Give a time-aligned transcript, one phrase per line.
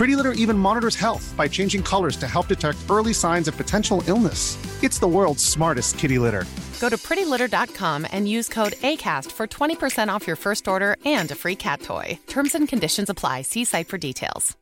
[0.00, 4.02] Pretty Litter even monitors health by changing colors to help detect early signs of potential
[4.06, 4.56] illness.
[4.82, 6.46] It's the world's smartest kitty litter.
[6.80, 11.34] Go to prettylitter.com and use code ACAST for 20% off your first order and a
[11.34, 12.18] free cat toy.
[12.28, 13.42] Terms and conditions apply.
[13.42, 14.56] See site for details.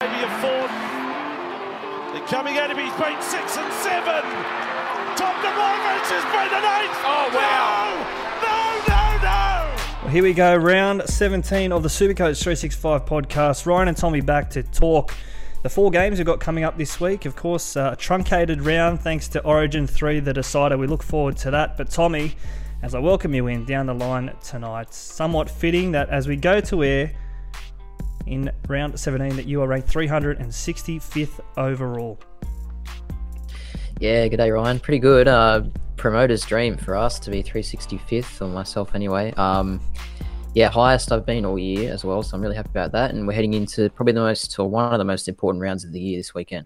[0.00, 0.72] Maybe a fourth.
[2.14, 4.24] They're coming out of his beat six and seven.
[5.20, 6.94] Top the Morgans has been an eight.
[7.04, 8.24] Oh, wow.
[8.24, 8.29] No.
[10.10, 13.64] Here we go, round 17 of the Supercoach 365 podcast.
[13.64, 15.14] Ryan and Tommy back to talk
[15.62, 17.26] the four games we've got coming up this week.
[17.26, 20.76] Of course, uh, a truncated round thanks to Origin 3, the decider.
[20.76, 21.76] We look forward to that.
[21.76, 22.34] But Tommy,
[22.82, 26.60] as I welcome you in down the line tonight, somewhat fitting that as we go
[26.60, 27.12] to air
[28.26, 32.18] in round 17 that you are ranked 365th overall.
[34.00, 34.80] Yeah, good day, Ryan.
[34.80, 35.28] Pretty good.
[35.28, 35.64] Uh,
[35.98, 39.30] promoter's dream for us to be 365th, or myself anyway.
[39.32, 39.78] Um,
[40.54, 43.10] yeah, highest I've been all year as well, so I'm really happy about that.
[43.10, 45.92] And we're heading into probably the most, or one of the most important rounds of
[45.92, 46.64] the year this weekend.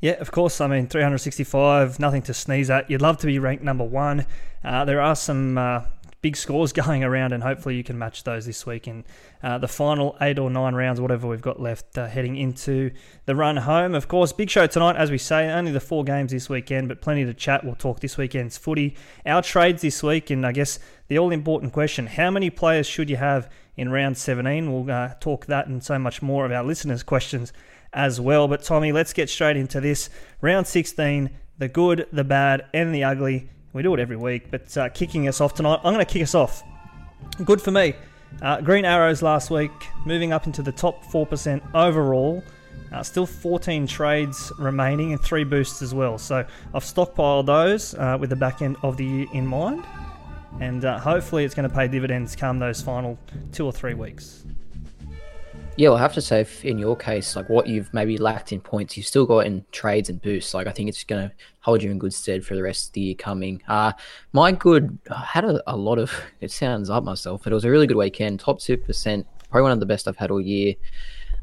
[0.00, 0.60] Yeah, of course.
[0.60, 2.88] I mean, 365, nothing to sneeze at.
[2.88, 4.24] You'd love to be ranked number one.
[4.62, 5.82] Uh, there are some uh,
[6.20, 8.86] big scores going around, and hopefully you can match those this week
[9.42, 12.90] uh, the final eight or nine rounds, whatever we've got left, uh, heading into
[13.26, 13.94] the run home.
[13.94, 17.00] Of course, big show tonight, as we say, only the four games this weekend, but
[17.00, 17.64] plenty to chat.
[17.64, 21.72] We'll talk this weekend's footy, our trades this week, and I guess the all important
[21.72, 24.72] question how many players should you have in round 17?
[24.72, 27.52] We'll uh, talk that and so much more of our listeners' questions
[27.92, 28.48] as well.
[28.48, 30.08] But Tommy, let's get straight into this.
[30.40, 33.48] Round 16, the good, the bad, and the ugly.
[33.72, 36.22] We do it every week, but uh, kicking us off tonight, I'm going to kick
[36.22, 36.62] us off.
[37.44, 37.94] Good for me.
[38.40, 39.70] Uh, Green Arrows last week,
[40.04, 42.42] moving up into the top 4% overall.
[42.92, 46.18] Uh, still 14 trades remaining and three boosts as well.
[46.18, 46.44] So
[46.74, 49.84] I've stockpiled those uh, with the back end of the year in mind.
[50.60, 53.18] And uh, hopefully it's going to pay dividends come those final
[53.52, 54.41] two or three weeks.
[55.76, 58.60] Yeah, well, I have to say, in your case, like what you've maybe lacked in
[58.60, 60.52] points, you've still got in trades and boosts.
[60.52, 62.92] Like I think it's going to hold you in good stead for the rest of
[62.92, 63.62] the year coming.
[63.66, 63.92] Uh,
[64.32, 66.12] my good I had a, a lot of.
[66.42, 68.40] It sounds up myself, but it was a really good weekend.
[68.40, 70.74] Top two percent, probably one of the best I've had all year.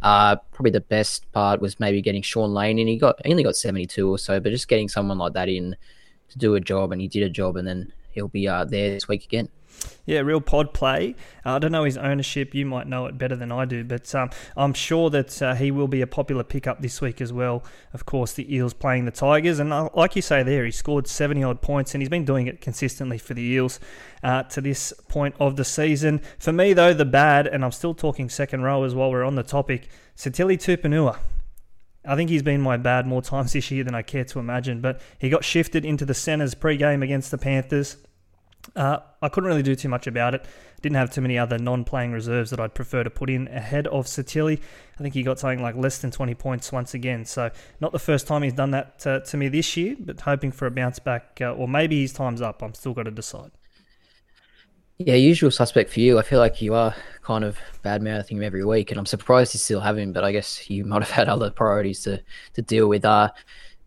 [0.01, 2.88] Uh, probably the best part was maybe getting Shaun Lane in.
[2.88, 5.50] He got he only got seventy two or so, but just getting someone like that
[5.50, 5.75] in
[6.29, 8.91] to do a job, and he did a job, and then he'll be uh, there
[8.91, 9.50] this week again.
[10.06, 11.16] Yeah, real pod play.
[11.45, 12.56] Uh, I don't know his ownership.
[12.56, 15.72] You might know it better than I do, but um, I'm sure that uh, he
[15.72, 17.63] will be a popular pickup this week as well.
[17.94, 21.07] Of course, the Eels playing the Tigers, and uh, like you say there, he scored
[21.07, 23.79] 70 odd points, and he's been doing it consistently for the Eels
[24.23, 26.22] uh, to this point of the season.
[26.40, 29.35] For me, though, the bad, and I'm still talking second row as while we're on
[29.35, 31.17] the topic, Sitili Tupouniua.
[32.06, 34.81] I think he's been my bad more times this year than I care to imagine,
[34.81, 37.97] but he got shifted into the centres pre-game against the Panthers.
[38.75, 40.46] Uh, I couldn't really do too much about it.
[40.81, 44.05] Didn't have too many other non-playing reserves that I'd prefer to put in ahead of
[44.05, 44.59] Sitili.
[44.97, 47.26] I think he got something like less than 20 points once again.
[47.26, 50.52] So not the first time he's done that to, to me this year, but hoping
[50.52, 52.61] for a bounce back, uh, or maybe his time's up.
[52.61, 53.52] I'm still got to decide.
[55.02, 56.20] Yeah, usual suspect for you.
[56.20, 59.53] I feel like you are kind of bad mouthing him every week, and I'm surprised
[59.53, 60.11] you still have him.
[60.11, 62.22] But I guess you might have had other priorities to
[62.55, 63.05] to deal with.
[63.05, 63.29] Uh,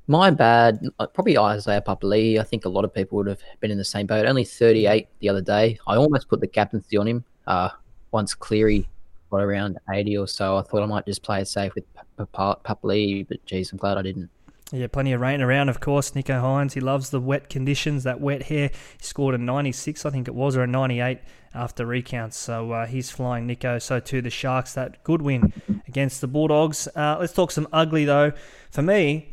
[0.07, 2.39] my bad, uh, probably Isaiah Papali'i.
[2.39, 4.27] I think a lot of people would have been in the same boat.
[4.27, 5.79] Only 38 the other day.
[5.87, 7.25] I almost put the captaincy on him.
[7.47, 7.71] Uh,
[8.11, 8.89] once Cleary
[9.31, 11.85] got around 80 or so, I thought I might just play it safe with
[12.19, 14.31] Papali'i, but geez, I'm glad I didn't.
[14.75, 16.13] Yeah, plenty of rain around, of course.
[16.13, 18.71] Nicho Hynes, he loves the wet conditions, that wet hair.
[18.99, 21.19] He scored a 96, I think it was, or a 98
[21.55, 22.39] after recounts.
[22.39, 23.83] So uh, he's flying Nicho.
[23.83, 24.73] So too the Sharks.
[24.73, 25.53] That good win
[25.87, 26.89] against the Bulldogs.
[26.97, 28.33] Uh, let's talk some ugly, though.
[28.71, 29.32] For me,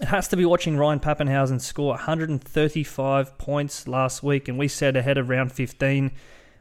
[0.00, 4.96] it has to be watching Ryan Papenhuyzen score 135 points last week, and we said
[4.96, 6.10] ahead of round 15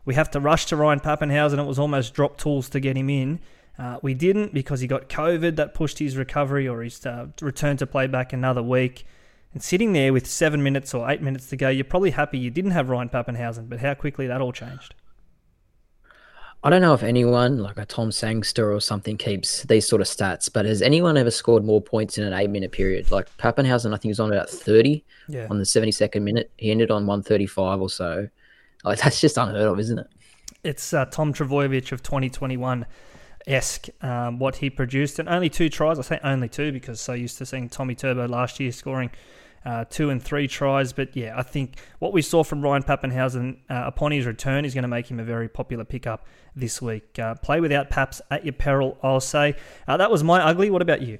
[0.06, 1.60] we have to rush to Ryan Papenhuyzen.
[1.60, 3.40] It was almost drop tools to get him in.
[3.78, 7.78] Uh, we didn't because he got COVID that pushed his recovery or his uh, return
[7.78, 9.06] to play back another week.
[9.54, 12.52] And sitting there with seven minutes or eight minutes to go, you're probably happy you
[12.52, 14.96] didn't have Ryan Papenhuyzen, but how quickly that all changed.
[16.66, 20.08] I don't know if anyone, like a Tom Sangster or something, keeps these sort of
[20.08, 23.12] stats, but has anyone ever scored more points in an eight minute period?
[23.12, 25.48] Like Papenhuyzen, I think he was on about 30 yeah.
[25.50, 26.52] on the 72nd minute.
[26.58, 28.30] He ended on 135 or so.
[28.86, 30.08] Like, that's just unheard of, isn't it?
[30.64, 32.86] It's uh, Tom Trbojevic of 2021
[33.46, 36.00] esque um, what he produced, and only two tries.
[36.00, 39.12] I say only two because so used to seeing Tommy Turbo last year scoring
[39.66, 40.94] uh, two and three tries.
[40.94, 44.74] But yeah, I think what we saw from Ryan Papenhuyzen uh, upon his return is
[44.74, 46.26] going to make him a very popular pickup
[46.56, 47.18] this week.
[47.18, 49.56] Uh, play without Paps at your peril, I'll say.
[49.88, 50.70] Uh, that was my ugly.
[50.70, 51.20] What about you?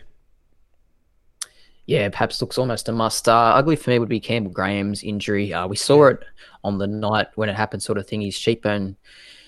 [1.86, 3.28] Yeah, Paps looks almost a must.
[3.28, 5.54] Uh, ugly for me would be Campbell Graham's injury.
[5.54, 6.20] Uh, we saw it
[6.64, 8.22] on the night when it happened, sort of thing.
[8.22, 8.96] His cheekbone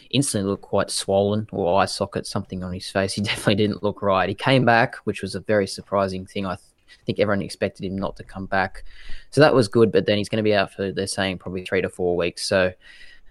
[0.10, 3.14] instantly looked quite swollen or eye socket, something on his face.
[3.14, 4.28] He definitely didn't look right.
[4.28, 6.46] He came back, which was a very surprising thing.
[6.46, 8.84] I th- think everyone expected him not to come back.
[9.32, 11.66] So that was good, but then he's going to be out for, they're saying, probably
[11.66, 12.48] three to four weeks.
[12.48, 12.72] So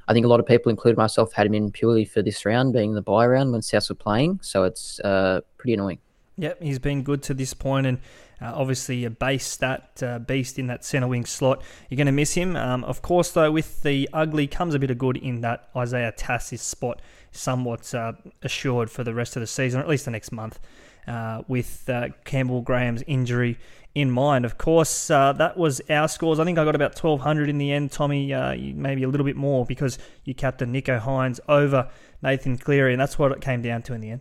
[0.07, 2.73] I think a lot of people, including myself, had him in purely for this round,
[2.73, 4.41] being the bye round when South were playing.
[4.43, 5.99] So it's uh, pretty annoying.
[6.37, 7.99] Yep, he's been good to this point, and
[8.43, 11.63] uh, obviously a base stat uh, beast in that centre wing slot.
[11.89, 12.57] You're going to miss him.
[12.57, 16.13] Um, of course, though, with the ugly comes a bit of good in that Isaiah
[16.13, 17.01] Tass's spot
[17.31, 20.59] somewhat uh, assured for the rest of the season, or at least the next month,
[21.07, 23.59] uh, with uh, Campbell Graham's injury
[23.95, 24.45] in mind.
[24.45, 26.39] Of course, uh, that was our scores.
[26.39, 28.29] I think I got about 1,200 in the end, Tommy,
[28.75, 31.89] maybe a little bit more because you captain Nicho Hynes over
[32.23, 34.21] Nathan Cleary, and that's what it came down to in the end.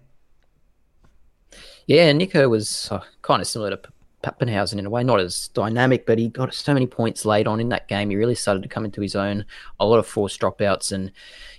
[1.88, 3.80] Yeah, Nicho was uh, kind of similar to
[4.24, 7.60] Papenhuyzen in a way, not as dynamic, but he got so many points late on
[7.60, 8.10] in that game.
[8.10, 9.46] He really started to come into his own.
[9.80, 11.12] A lot of forced dropouts, and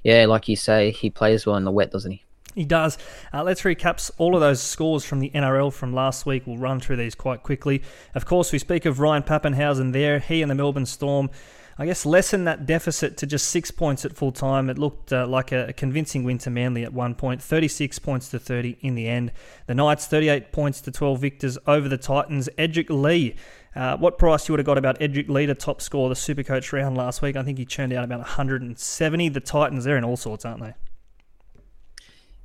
[0.03, 2.25] yeah, like you say, he plays well in the wet, doesn't he?
[2.55, 2.99] He does.
[3.33, 6.47] Uh, let's recap all of those scores from the NRL from last week.
[6.47, 7.83] We'll run through these quite quickly.
[8.15, 10.19] Of course, we speak of Ryan Papenhuyzen there.
[10.19, 11.31] He and the Melbourne Storm
[11.77, 14.71] I guess, lessen that deficit to just six points at full time.
[14.71, 18.39] It looked uh, like a, convincing win to Manly at one point, 36 points to
[18.39, 19.33] 30 in the end.
[19.67, 22.49] The Knights, 38 points to 12 victors over the Titans.
[22.59, 23.35] Edrick Lee.
[23.75, 26.73] Uh, what price you would have got about Edrick Lee to top score the Supercoach
[26.73, 27.35] round last week?
[27.35, 29.29] I think he churned out about 170.
[29.31, 30.75] The Titans, they're in all sorts, aren't they?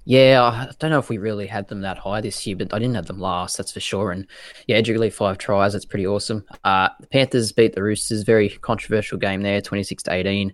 [0.10, 2.80] Yeah, I don't know if we really had them that high this year, but I
[2.80, 4.12] didn't have them last, that's for sure.
[4.12, 4.26] And
[4.66, 6.44] yeah, Edrick five tries, that's pretty awesome.
[6.64, 10.52] Uh, the Panthers beat the Roosters, very controversial game there, 26 to 18.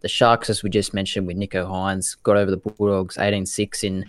[0.00, 3.84] The Sharks, as we just mentioned with Nicho Hynes, got over the Bulldogs 18 6
[3.84, 4.04] in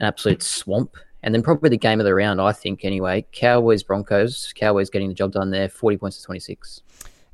[0.00, 0.96] an absolute swamp.
[1.22, 3.26] And then probably the game of the round, I think, anyway.
[3.32, 4.54] Cowboys Broncos.
[4.56, 6.80] Cowboys getting the job done there, 40 points to 26.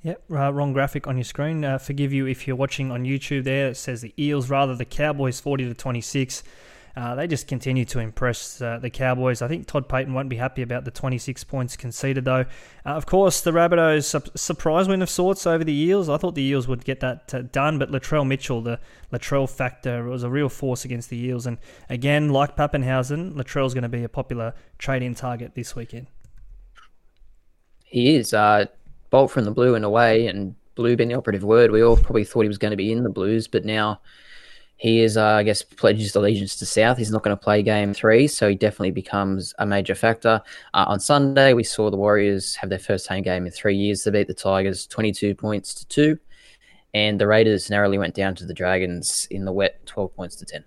[0.03, 1.65] Yep, uh, wrong graphic on your screen.
[1.65, 3.69] Uh, forgive you if you're watching on YouTube there.
[3.69, 6.43] It says the Eels, rather the Cowboys 40 to 26.
[6.97, 9.43] Uh, they just continue to impress uh, the Cowboys.
[9.43, 12.45] I think Todd Payten won't be happy about the 26 points conceded, though.
[12.87, 16.09] Uh, of course, the Rabbitohs su- surprise win of sorts over the Eels.
[16.09, 18.79] I thought the Eels would get that uh, done, but Latrell Mitchell, the
[19.13, 21.47] Latrell factor, was a real force against the Eels.
[21.47, 21.59] And
[21.89, 26.07] again, like Papenhuyzen, Latrell's going to be a popular trade-in target this weekend.
[27.85, 28.33] He is.
[28.33, 28.67] Uh,
[29.11, 31.71] bolt from the blue in a way, and blue being the operative word.
[31.71, 34.01] We all probably thought he was going to be in the Blues, but now
[34.77, 36.99] he is, uh, I guess, pledges allegiance to South.
[36.99, 40.43] He's not going to play game three, so he definitely becomes a major factor.
[40.75, 44.05] Uh, on Sunday, we saw the Warriors have their first home game in three years.
[44.05, 46.19] They beat the Tigers 22 points to two,
[46.93, 50.45] and the Raiders narrowly went down to the Dragons in the wet 12 points to
[50.45, 50.65] 10.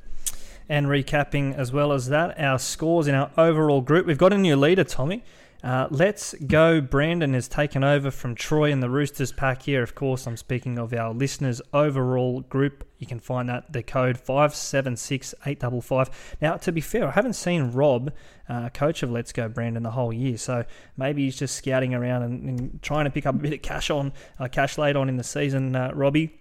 [0.69, 4.05] And recapping as well as that, our scores in our overall group.
[4.05, 5.23] We've got a new leader, Tommy.
[5.63, 6.79] Uh, let's go.
[6.79, 9.81] Brandon has taken over from Troy and the Roosters pack here.
[9.81, 12.87] Of course, I'm speaking of our listeners' overall group.
[12.99, 16.09] You can find that the code five seven six eight double five.
[16.41, 18.13] Now, to be fair, I haven't seen Rob,
[18.47, 20.37] uh, coach of Let's Go Brandon, the whole year.
[20.37, 20.63] So
[20.95, 23.89] maybe he's just scouting around and, and trying to pick up a bit of cash
[23.89, 25.75] on uh, cash late on in the season.
[25.75, 26.39] Uh, Robbie,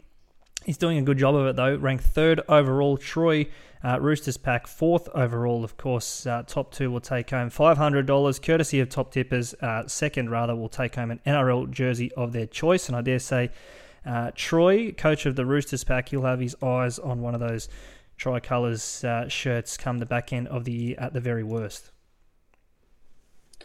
[0.65, 1.77] he's doing a good job of it though.
[1.77, 2.97] Ranked third overall.
[2.97, 3.47] Troy
[3.85, 6.27] uh, Roosters pack fourth overall, of course.
[6.27, 9.55] Uh, top two will take home $500, courtesy of top tippers.
[9.55, 12.89] Uh, second, rather, will take home an NRL jersey of their choice.
[12.89, 13.51] And I dare say,
[14.05, 17.69] uh, Troy, coach of the Roosters pack, he'll have his eyes on one of those
[18.17, 21.91] tricolours uh, shirts come the back end of the year at the very worst.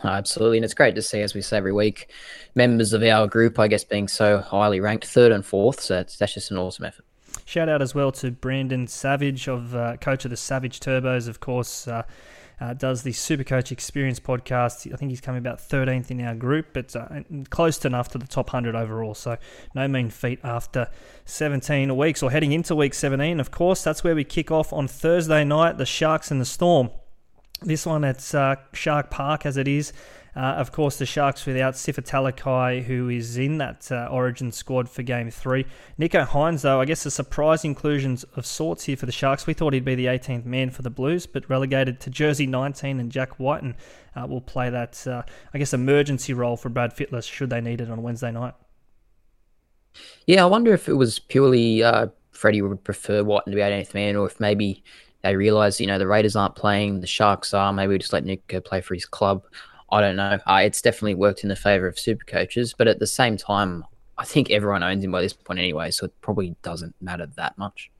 [0.03, 2.11] Absolutely, and it's great to see, as we say every week,
[2.55, 5.79] members of our group, I guess, being so highly ranked, third and fourth.
[5.79, 7.05] So that's, that's just an awesome effort.
[7.45, 11.39] Shout out as well to Brandon Savage, of uh, coach of the Savage Turbos, of
[11.39, 11.87] course.
[11.87, 12.03] Uh,
[12.61, 14.93] uh, does the Super Coach Experience podcast.
[14.93, 17.07] I think he's coming about 13th in our group, but uh,
[17.49, 19.15] close enough to the top 100 overall.
[19.15, 19.37] So
[19.73, 20.87] no mean feat after
[21.25, 23.39] 17 weeks or heading into week 17.
[23.39, 25.79] Of course, that's where we kick off on Thursday night.
[25.79, 26.91] The Sharks and the Storm.
[27.63, 29.93] This one at uh, Shark Park, as it is.
[30.35, 34.89] Uh, of course, the Sharks without Sifa Talakai, who is in that uh, Origin squad
[34.89, 35.65] for Game 3.
[35.99, 39.45] Nicho Hynes, though, I guess a surprise inclusion of sorts here for the Sharks.
[39.45, 42.99] We thought he'd be the 18th man for the Blues, but relegated to jersey 19,
[42.99, 43.65] and Jack uh,
[44.27, 45.05] will play that,
[45.53, 48.53] I guess, emergency role for Brad Fittler should they need it on Wednesday night.
[50.25, 53.93] Yeah, I wonder if it was purely uh, Freddie would prefer Wighton to be 18th
[53.93, 54.83] man, or if maybe
[55.23, 57.71] they realise, you know, the Raiders aren't playing, the Sharks are.
[57.71, 59.43] Maybe we just let Nicho play for his club.
[59.91, 60.39] I don't know.
[60.47, 63.83] Uh, it's definitely worked in the favour of super coaches, but at the same time,
[64.17, 67.57] I think everyone owns him by this point anyway, so it probably doesn't matter that
[67.57, 67.91] much.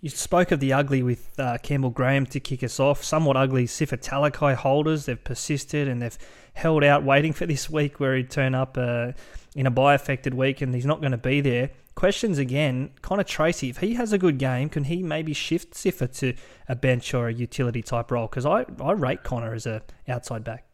[0.00, 3.02] You spoke of the ugly with uh, Campbell Graham to kick us off.
[3.02, 5.06] Somewhat ugly Sifa Talakai holders.
[5.06, 6.16] They've persisted and they've
[6.54, 9.12] held out waiting for this week where he'd turn up uh,
[9.56, 11.70] in a bye affected week and he's not going to be there.
[11.96, 16.16] Questions again, Connor Tracey, if he has a good game, can he maybe shift Sifa
[16.20, 16.34] to
[16.68, 18.28] a bench or a utility type role?
[18.28, 20.67] Because I, I rate Connor as a outside back.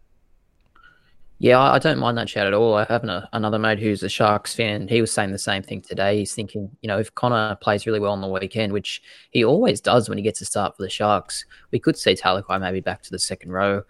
[1.39, 2.75] Yeah, I don't mind that chat at all.
[2.75, 4.87] I have a, another mate who's a Sharks fan.
[4.87, 6.19] He was saying the same thing today.
[6.19, 9.81] He's thinking, you know, if Connor plays really well on the weekend, which he always
[9.81, 13.03] does when he gets a start for the Sharks, we could see Talakai maybe back
[13.03, 13.83] to the second row.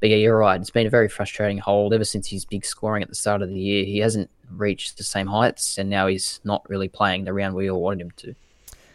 [0.00, 0.60] But yeah, you're right.
[0.60, 3.50] It's been a very frustrating hold ever since his big scoring at the start of
[3.50, 3.84] the year.
[3.84, 7.70] He hasn't reached the same heights, and now he's not really playing the round we
[7.70, 8.34] all wanted him to.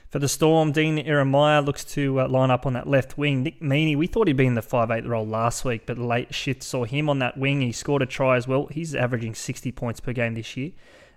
[0.10, 3.44] For the Storm, Dean Ieremia looks to uh, line up on that left wing.
[3.44, 6.64] Nick Meaney, we thought he'd be in the 5'8 role last week, but late shift
[6.64, 7.62] saw him on that wing.
[7.62, 8.68] He scored a try as well.
[8.68, 10.72] He's averaging 60 points per game this year.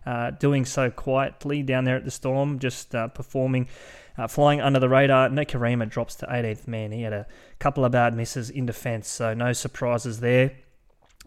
[0.06, 3.68] Uh, doing so quietly down there at the Storm, just uh, performing,
[4.16, 5.28] uh, flying under the radar.
[5.28, 6.90] Nikorima drops to 18th man.
[6.90, 7.26] He had a
[7.58, 10.52] couple of bad misses in defence, so no surprises there.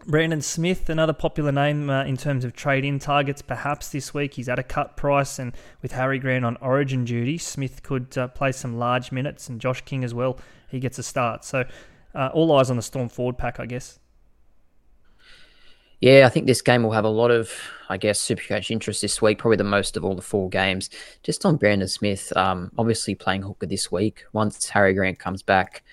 [0.06, 4.34] Brandon Smith, another popular name uh, in terms of trade in targets, perhaps this week.
[4.34, 8.28] He's at a cut price, and with Harry Grant on origin duty, Smith could uh,
[8.28, 10.38] play some large minutes, and Josh King as well.
[10.68, 11.44] He gets a start.
[11.44, 11.64] So,
[12.14, 14.00] uh, all eyes on the Storm forward pack, I guess.
[16.00, 17.52] Yeah, I think this game will have a lot of,
[17.88, 20.90] I guess, supercoach interest this week, probably the most of all the four games.
[21.22, 24.24] Just on Brandon Smith, um, obviously playing hooker this week.
[24.32, 25.84] Once Harry Grant comes back,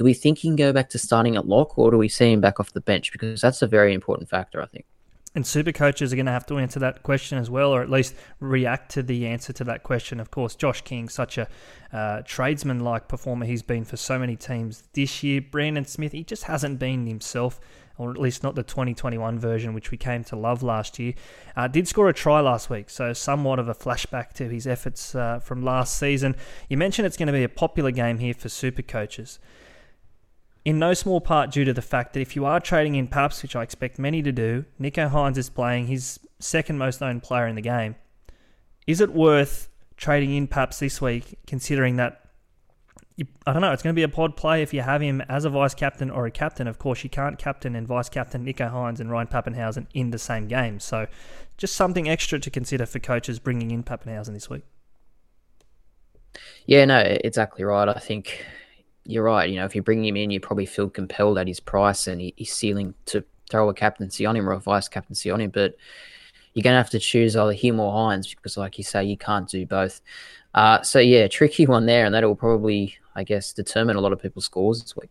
[0.00, 2.32] do we think he can go back to starting at lock or do we see
[2.32, 3.12] him back off the bench?
[3.12, 4.86] Because that's a very important factor, I think.
[5.34, 7.90] And super coaches are going to have to answer that question as well, or at
[7.90, 10.18] least react to the answer to that question.
[10.18, 11.48] Of course, Josh King, such a
[11.92, 15.42] uh, tradesman like performer he's been for so many teams this year.
[15.42, 17.60] Brandon Smith, he just hasn't been himself,
[17.98, 21.12] or at least not the 2021 version, which we came to love last year.
[21.54, 25.14] Uh, did score a try last week, so somewhat of a flashback to his efforts
[25.14, 26.36] uh, from last season.
[26.70, 29.38] You mentioned it's going to be a popular game here for super coaches
[30.64, 33.42] in no small part due to the fact that if you are trading in Paps,
[33.42, 37.46] which I expect many to do, Nicho Hynes is playing his second most known player
[37.46, 37.96] in the game.
[38.86, 42.20] Is it worth trading in Paps this week, considering that?
[43.46, 43.72] I don't know.
[43.72, 46.10] It's going to be a pod play if you have him as a vice captain
[46.10, 46.66] or a captain.
[46.66, 50.18] Of course, you can't captain and vice captain Nicho Hynes and Ryan Papenhuyzen in the
[50.18, 50.80] same game.
[50.80, 51.06] So,
[51.58, 54.62] just something extra to consider for coaches bringing in Papenhuyzen this week.
[56.64, 57.88] Yeah, no, exactly right.
[57.88, 58.46] I think
[59.10, 59.48] you're right.
[59.48, 62.32] You know, if you bring him in, you probably feel compelled at his price and
[62.36, 65.50] his ceiling to throw a captaincy on him or a vice captaincy on him.
[65.50, 65.76] But
[66.54, 69.16] you're going to have to choose either him or Hynes because, like you say, you
[69.16, 70.00] can't do both.
[70.54, 72.04] Uh, so, yeah, tricky one there.
[72.04, 75.10] And that will probably, I guess, determine a lot of people's scores this week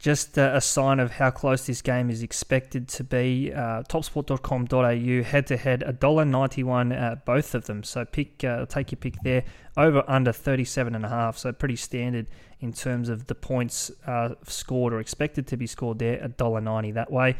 [0.00, 3.52] just a sign of how close this game is expected to be.
[3.52, 7.82] Uh, topsport.com.au head to head, $1.91 uh, both of them.
[7.82, 9.44] So pick, uh, take your pick there.
[9.76, 11.36] Over under 37.5.
[11.36, 12.28] So pretty standard
[12.60, 17.12] in terms of the points uh, scored or expected to be scored there, $1.90 that
[17.12, 17.36] way.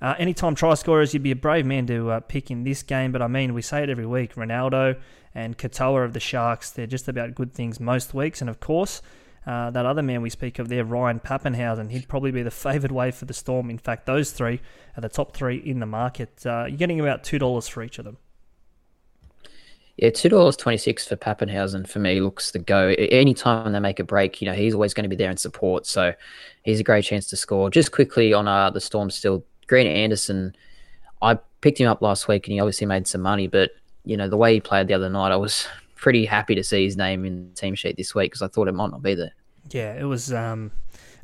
[0.00, 3.10] Uh, anytime try scorers, you'd be a brave man to uh, pick in this game,
[3.10, 4.34] but I mean, we say it every week.
[4.34, 5.00] Ronaldo
[5.34, 8.40] and Katoa of the Sharks, they're just about good things most weeks.
[8.40, 9.02] And of course,
[9.46, 12.92] uh, that other man we speak of there, Ryan Papenhuyzen, he'd probably be the favoured
[12.92, 13.68] way for the Storm.
[13.70, 14.60] In fact, those three
[14.96, 16.44] are the top three in the market.
[16.46, 18.16] Uh, you're getting about $2 for each of them.
[19.96, 22.88] Yeah, two dollars twenty six for Papenhuyzen for me looks the go.
[22.98, 25.86] Anytime they make a break, you know he's always going to be there in support,
[25.86, 26.12] so
[26.64, 27.70] he's a great chance to score.
[27.70, 30.56] Just quickly on uh, the Storm, still Grant Anderson.
[31.22, 33.46] I picked him up last week, and he obviously made some money.
[33.46, 33.70] But
[34.04, 35.68] you know the way he played the other night, I was
[36.04, 38.68] pretty happy to see his name in the team sheet this week because I thought
[38.68, 39.32] it might not be there.
[39.70, 40.34] Yeah, it was.
[40.34, 40.70] Um,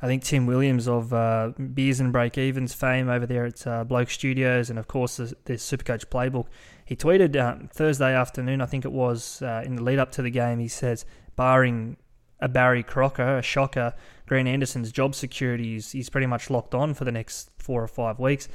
[0.00, 3.84] I think Tim Williams of uh, Beers and Break Evens fame over there at uh,
[3.84, 6.46] Bloke Studios, and of course the, the Supercoach Playbook.
[6.87, 10.22] He tweeted uh, Thursday afternoon, I think it was, uh, in the lead up to
[10.22, 10.60] the game.
[10.60, 11.04] He says,
[11.37, 11.99] barring
[12.40, 13.92] a Barry Crocker, a shocker,
[14.26, 17.88] Grant Anderson's job security is he's pretty much locked on for the next four or
[17.88, 18.49] five weeks.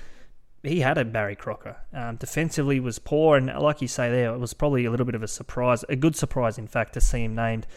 [0.65, 1.77] He had a Barry Crocker.
[1.93, 5.15] Um, defensively was poor, and like you say there, it was probably a little bit
[5.15, 7.67] of a surprise, a good surprise, in fact, to see him named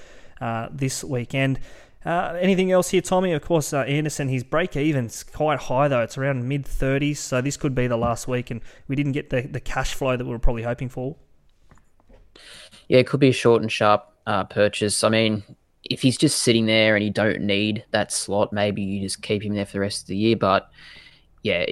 [0.40, 1.60] uh, this weekend.
[2.04, 3.32] Uh, anything else here, Tommy?
[3.32, 6.00] Of course, uh, Anderson, his break even's quite high, though.
[6.00, 9.30] It's around mid 30s, so this could be the last week, and we didn't get
[9.30, 11.16] the, the cash flow that we were probably hoping for.
[12.88, 15.02] Yeah, it could be a short and sharp uh, purchase.
[15.02, 15.42] I mean,
[15.84, 19.42] if he's just sitting there and you don't need that slot, maybe you just keep
[19.42, 20.36] him there for the rest of the year.
[20.36, 20.70] But
[21.48, 21.64] yeah,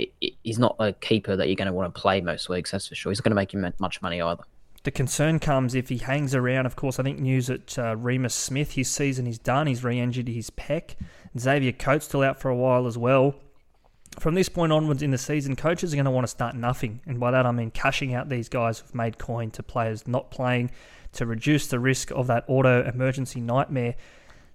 [0.43, 2.95] he's not a keeper that you're going to want to play most weeks, that's for
[2.95, 3.13] sure.
[3.13, 4.43] He's not going to make you much money either.
[4.85, 6.65] The concern comes if he hangs around.
[6.65, 9.67] Of course, I think news at uh, Reimis Smith, his season is done.
[9.67, 10.95] He's re injured his pec.
[11.39, 13.35] Xavier Coates still out for a while as well.
[14.19, 17.01] From this point onwards in the season, coaches are going to want to start nothing.
[17.05, 20.31] And by that, I mean cashing out these guys who've made coin to players not
[20.31, 20.71] playing
[21.13, 23.97] to reduce the risk of that auto emergency nightmare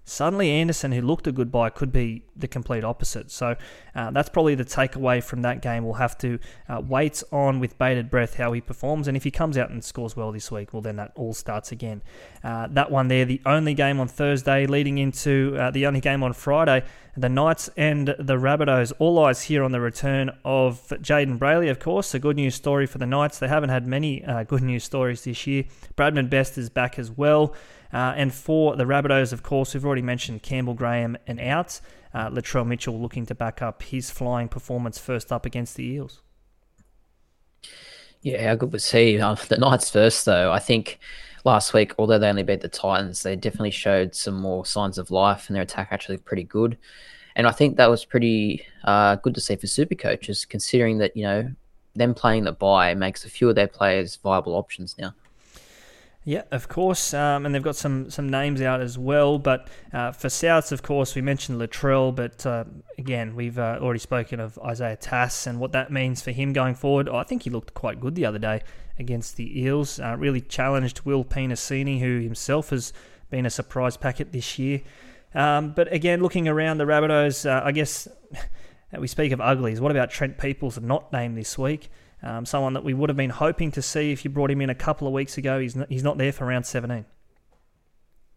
[0.04, 3.30] Suddenly, Anderson, who looked a good buy, could be the complete opposite.
[3.30, 3.56] So
[3.94, 5.84] uh, that's probably the takeaway from that game.
[5.84, 9.30] We'll have to uh, wait on with bated breath how he performs, and if he
[9.30, 12.02] comes out and scores well this week, well then that all starts again.
[12.42, 16.22] Uh, that one there, the only game on Thursday, leading into uh, the only game
[16.22, 16.82] on Friday.
[17.14, 18.92] The Knights and the Rabbitohs.
[18.98, 22.14] All eyes here on the return of Jayden Brailey, of course.
[22.14, 23.38] A good news story for the Knights.
[23.38, 25.64] They haven't had many uh, good news stories this year.
[25.94, 27.54] Bradman Best is back as well.
[27.92, 31.80] Uh, and for the Rabbitohs, of course, we've already mentioned Campbell Graham and out.
[32.14, 36.22] Uh, Latrell Mitchell looking to back up his flying performance first up against the Eels.
[38.22, 39.18] Yeah, how good was he?
[39.18, 40.52] Uh, the Knights first, though.
[40.52, 41.00] I think
[41.44, 45.10] last week, although they only beat the Titans, they definitely showed some more signs of
[45.10, 46.78] life, and their attack actually pretty good.
[47.34, 51.16] And I think that was pretty uh, good to see for super coaches, considering that
[51.16, 51.50] you know
[51.94, 55.14] them playing the bye makes a few of their players viable options now.
[56.24, 59.40] Yeah, of course, um, and they've got some some names out as well.
[59.40, 62.64] But uh, for Souths, of course, we mentioned Latrell, but uh,
[62.96, 66.76] again, we've uh, already spoken of Isaiah Tass and what that means for him going
[66.76, 67.08] forward.
[67.08, 68.62] Oh, I think he looked quite good the other day
[69.00, 69.98] against the Eels.
[69.98, 72.92] Uh, really challenged Will Penisini, who himself has
[73.30, 74.82] been a surprise packet this year.
[75.34, 78.06] Um, but again, looking around the Rabbitohs, uh, I guess
[78.96, 79.80] we speak of uglies.
[79.80, 81.90] What about Trent Peoples, not named this week?
[82.22, 84.70] Um, someone that we would have been hoping to see if you brought him in
[84.70, 85.58] a couple of weeks ago.
[85.58, 87.04] He's not, he's not there for round 17.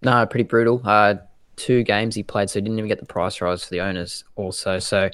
[0.01, 0.81] No, pretty brutal.
[0.83, 1.15] Uh,
[1.55, 4.23] two games he played, so he didn't even get the price rise for the owners
[4.35, 4.79] also.
[4.79, 5.09] So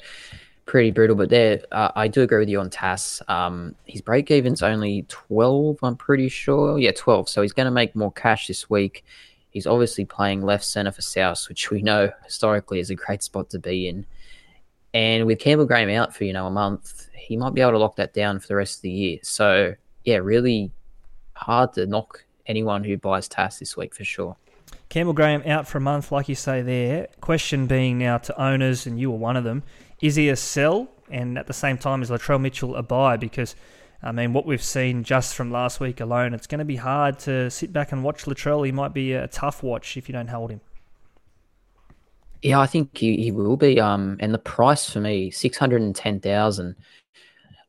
[0.64, 1.16] pretty brutal.
[1.16, 3.22] But there, uh, I do agree with you on Tass.
[3.28, 6.78] Um, his break even's only 12, I'm pretty sure.
[6.78, 7.28] Yeah, 12.
[7.28, 9.04] So he's going to make more cash this week.
[9.50, 13.50] He's obviously playing left centre for South, which we know historically is a great spot
[13.50, 14.06] to be in.
[14.94, 17.78] And with Campbell Graham out for, you know, a month, he might be able to
[17.78, 19.18] lock that down for the rest of the year.
[19.22, 19.74] So,
[20.04, 20.70] yeah, really
[21.34, 24.36] hard to knock anyone who buys Tass this week for sure.
[24.88, 27.08] Campbell Graham out for a month, like you say there.
[27.20, 29.62] Question being now to owners, and you were one of them,
[30.02, 30.88] is he a sell?
[31.10, 33.16] And at the same time, is Latrell Mitchell a buy?
[33.16, 33.56] Because,
[34.02, 37.18] I mean, what we've seen just from last week alone, it's going to be hard
[37.20, 38.66] to sit back and watch Latrell.
[38.66, 40.60] He might be a tough watch if you don't hold him.
[42.42, 43.80] Yeah, I think he, he will be.
[43.80, 46.76] Um, and the price for me, six hundred and ten thousand.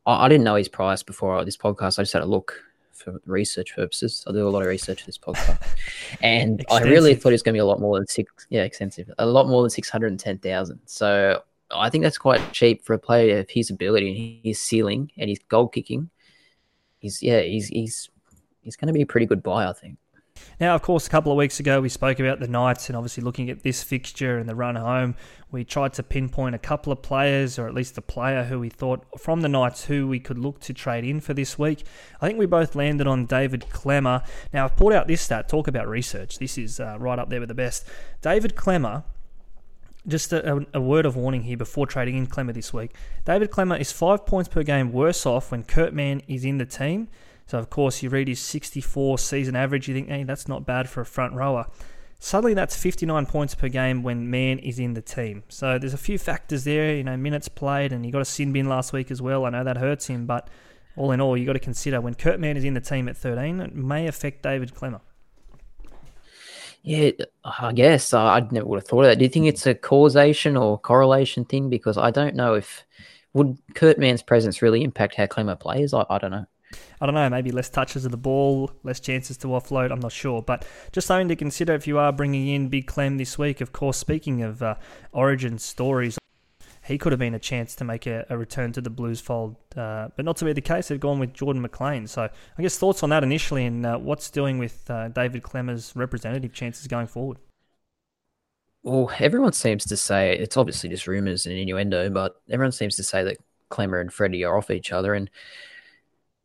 [0.06, 2.00] I, I didn't know his price before this podcast.
[2.00, 2.60] I just had a look
[2.92, 4.24] for research purposes.
[4.28, 5.62] I do a lot of research for this podcast,
[6.22, 8.48] and I really thought it was going to be a lot more than six.
[8.50, 10.80] Yeah, extensive, a lot more than six hundred and ten thousand.
[10.86, 15.12] So I think that's quite cheap for a player of his ability and his ceiling
[15.18, 16.10] and his goal kicking.
[17.00, 18.10] He's yeah, he's he's
[18.62, 19.98] he's going to be a pretty good buy, I think.
[20.60, 23.24] Now, of course, a couple of weeks ago we spoke about the Knights and obviously
[23.24, 25.16] looking at this fixture and the run home.
[25.52, 28.70] We tried to pinpoint a couple of players, or at least a player who we
[28.70, 31.84] thought from the Knights who we could look to trade in for this week.
[32.22, 34.26] I think we both landed on David Klemmer.
[34.54, 35.48] Now, I've pulled out this stat.
[35.48, 36.40] Talk about research.
[36.40, 37.88] This is uh, right up there with the best.
[38.22, 39.04] David Klemmer
[40.08, 42.92] just a, a, word of warning here before trading in Klemmer this week.
[43.26, 46.66] David Klemmer is five points per game worse off when Kurt Mann is in the
[46.66, 47.08] team
[47.46, 50.90] so, of course, you read his 64 season average, you think, hey, that's not bad
[50.90, 51.68] for a front rower.
[52.20, 55.44] Suddenly, that's 59 points per game when Mann is in the team.
[55.50, 58.54] So, there's a few factors there, you know, minutes played, and he got a sin
[58.54, 59.46] bin last week as well.
[59.46, 60.50] I know that hurts him, but
[60.96, 63.18] all in all, you got to consider when Kurt Mann is in the team at
[63.18, 65.02] 13, it may affect David Klemmer.
[66.84, 67.12] Yeah,
[67.46, 69.18] I guess I never would have thought of that.
[69.18, 71.70] Do you think it's a causation or correlation thing?
[71.70, 72.86] Because I don't know if
[73.34, 75.94] would Kurt Mann's presence really impact how Klemmer plays.
[75.94, 76.46] I, I don't know.
[77.04, 79.92] I don't know, maybe less touches of the ball, less chances to offload.
[79.92, 83.18] I'm not sure, but just something to consider if you are bringing in Big Clem
[83.18, 83.60] this week.
[83.60, 84.76] Of course, speaking of uh,
[85.12, 86.18] Origin stories,
[86.86, 89.58] he could have been a chance to make a, a return to the Blues fold,
[89.76, 90.88] uh, but not to be the case.
[90.88, 92.08] They've gone with Jordan McLean.
[92.08, 95.94] So I guess thoughts on that initially, and uh, what's doing with uh, David Klemmer's
[95.98, 97.38] representative chances going forward.
[98.82, 103.04] Well, everyone seems to say it's obviously just rumours and innuendo, but everyone seems to
[103.04, 103.39] say that
[103.70, 105.30] Klemmer and Freddie are off each other, and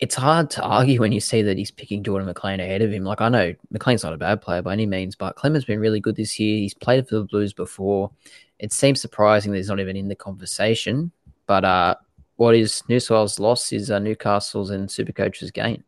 [0.00, 3.04] it's hard to argue when you see that he's picking Jordan McLean ahead of him.
[3.04, 5.98] Like I know McLean's not a bad player by any means, but Klemmer's been really
[5.98, 6.58] good this year.
[6.58, 8.10] He's played for the Blues before.
[8.58, 11.10] It seems surprising that he's not even in the conversation.
[11.46, 11.96] But uh,
[12.36, 15.82] what is New South Wales' loss is uh, Newcastle's and Supercoach's gain.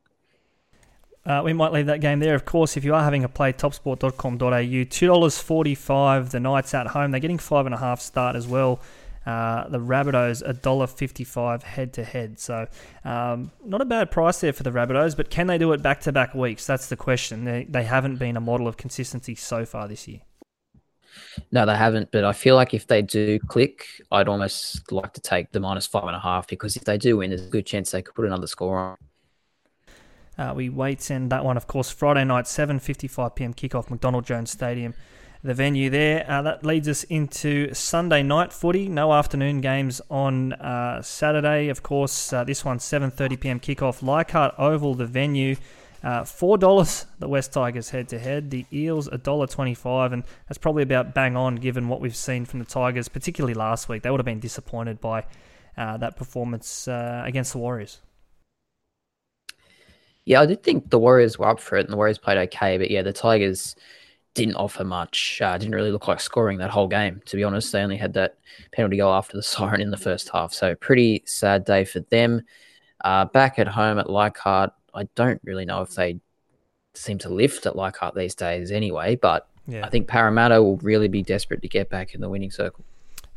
[1.25, 2.35] Uh, we might leave that game there.
[2.35, 7.11] Of course, if you are having a play, topsport.com.au, $2.45 the Knights at home.
[7.11, 8.81] They're getting five and a half start as well.
[9.30, 12.40] Uh, the Rabbitohs $1.55 head to head.
[12.40, 12.66] So,
[13.04, 16.00] um, not a bad price there for the Rabbitohs, but can they do it back
[16.00, 16.66] to back weeks?
[16.66, 17.44] That's the question.
[17.44, 20.22] They, they haven't been a model of consistency so far this year.
[21.52, 22.10] No, they haven't.
[22.10, 25.86] But I feel like if they do click, I'd almost like to take the minus
[25.86, 28.16] five and a half because if they do win, there's a good chance they could
[28.16, 28.96] put another score on.
[30.36, 33.54] Uh, we wait and that one, of course, Friday night, 7:55 p.m.
[33.54, 34.94] kickoff, McDonald Jones Stadium,
[35.42, 36.24] the venue there.
[36.29, 38.88] Uh, that leads us into Sunday night footy.
[38.88, 42.33] No afternoon games on uh, Saturday, of course.
[42.33, 43.61] Uh, this one, 7:30 p.m.
[43.61, 45.57] kickoff, Leichhardt Oval, the venue.
[46.03, 48.50] Uh, Four dollars the West Tigers head to head.
[48.50, 52.46] The Eels a dollar twenty-five, and that's probably about bang on given what we've seen
[52.46, 54.03] from the Tigers, particularly last week.
[54.03, 55.26] They would have been disappointed by
[55.76, 58.00] uh, that performance uh, against the Warriors.
[60.24, 62.79] Yeah, I did think the Warriors were up for it, and the Warriors played okay.
[62.79, 63.76] But yeah, the Tigers
[64.34, 65.40] didn't offer much.
[65.42, 67.20] Uh, didn't really look like scoring that whole game.
[67.26, 68.36] To be honest, they only had that
[68.72, 70.52] penalty goal after the siren in the first half.
[70.52, 72.42] So pretty sad day for them.
[73.04, 76.20] Uh, back at home at Leichhardt, I don't really know if they
[76.94, 79.86] seem to lift at Leichhardt these days anyway, but yeah.
[79.86, 82.84] I think Parramatta will really be desperate to get back in the winning circle.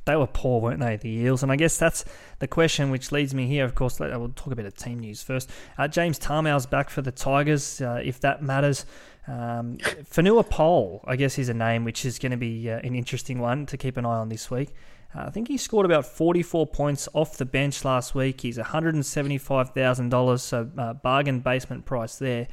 [0.06, 1.44] They were poor, weren't they, the Eels?
[1.44, 2.04] And I guess that's
[2.40, 3.64] the question which leads me here.
[3.64, 5.50] Of course, I will talk a bit of team news first.
[5.78, 8.86] Uh, James Tamou's back for the Tigers, uh, if that matters.
[9.28, 12.96] Um, Fonua Pole, I guess, is a name which is going to be uh, an
[12.96, 14.74] interesting one to keep an eye on this week.
[15.16, 18.42] Uh, I think he scored about 44 points off the bench last week.
[18.42, 22.48] He's $175,000, so uh, bargain basement price there.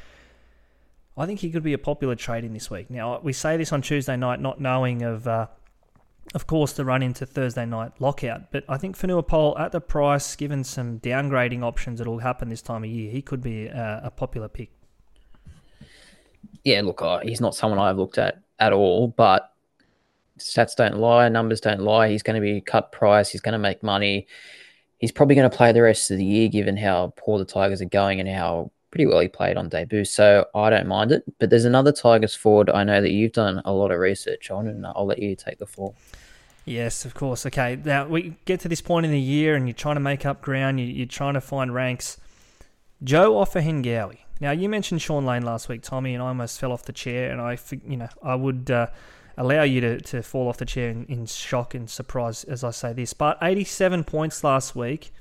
[1.16, 2.88] I think he could be a popular trade in this week.
[2.88, 5.48] Now, we say this on Tuesday night, not knowing of, uh,
[6.34, 8.52] of course, the run into Thursday night lockout.
[8.52, 12.48] But I think Fonua Pole, at the price, given some downgrading options that will happen
[12.48, 14.70] this time of year, he could be a, a popular pick.
[16.64, 19.52] Yeah, look, he's not someone I've looked at at all, but
[20.38, 22.08] stats don't lie, numbers don't lie.
[22.08, 23.30] He's going to be cut price.
[23.30, 24.26] He's going to make money.
[24.98, 27.80] He's probably going to play the rest of the year, given how poor the Tigers
[27.80, 30.04] are going and how pretty well he played on debut.
[30.04, 31.22] So I don't mind it.
[31.38, 34.66] But there's another Tigers forward I know that you've done a lot of research on,
[34.68, 35.94] and I'll let you take the floor.
[36.66, 37.46] Yes, of course.
[37.46, 40.26] Okay, now we get to this point in the year, and you're trying to make
[40.26, 40.80] up ground.
[40.80, 42.18] You're trying to find ranks.
[43.02, 44.18] Joe Ofahengaue.
[44.40, 47.30] Now you mentioned Shaun Lane last week, Tommy, and I almost fell off the chair.
[47.30, 48.70] And I, you know, I would.
[48.70, 48.86] Uh,
[49.36, 52.70] allow you to, to fall off the chair in, in shock and surprise as I
[52.70, 53.14] say this.
[53.14, 55.12] But 87 points last week.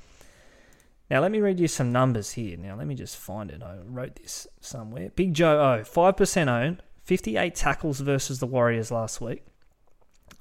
[1.10, 2.56] Now, let me read you some numbers here.
[2.58, 3.64] Now, let me just find it.
[3.64, 5.10] I wrote this somewhere.
[5.16, 9.44] Big Joe O, 5% owned, 58 tackles versus the Warriors last week.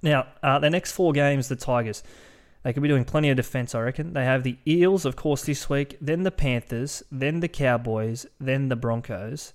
[0.03, 2.03] Now, uh, the next four games, the Tigers,
[2.69, 4.13] they could be doing plenty of defense, I reckon.
[4.13, 8.69] They have the Eels, of course, this week, then the Panthers, then the Cowboys, then
[8.69, 9.55] the Broncos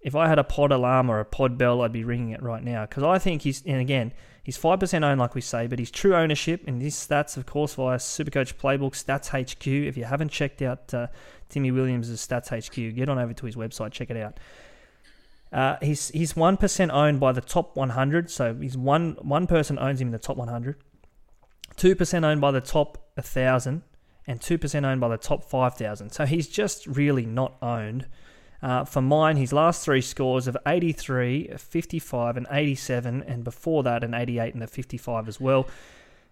[0.00, 2.62] if I had a pod alarm or a pod bell, I'd be ringing it right
[2.62, 5.90] now because I think he's, and again, he's 5% owned, like we say, but his
[5.90, 9.66] true ownership and these stats, of course, via Supercoach Playbook, Stats HQ.
[9.66, 11.08] If you haven't checked out uh,
[11.50, 14.40] Timmy Williams' Stats HQ, get on over to his website, check it out.
[15.52, 19.80] Uh, he's he's one percent owned by the top 100, so he's one one person
[19.80, 20.76] owns him in the top 100.
[21.76, 23.82] Two percent owned by the top 1,000,
[24.26, 26.10] and two percent owned by the top 5,000.
[26.10, 28.06] So he's just really not owned
[28.62, 34.04] uh, for mine, his last three scores of 83, 55, and 87, and before that,
[34.04, 35.66] an 88 and a 55 as well.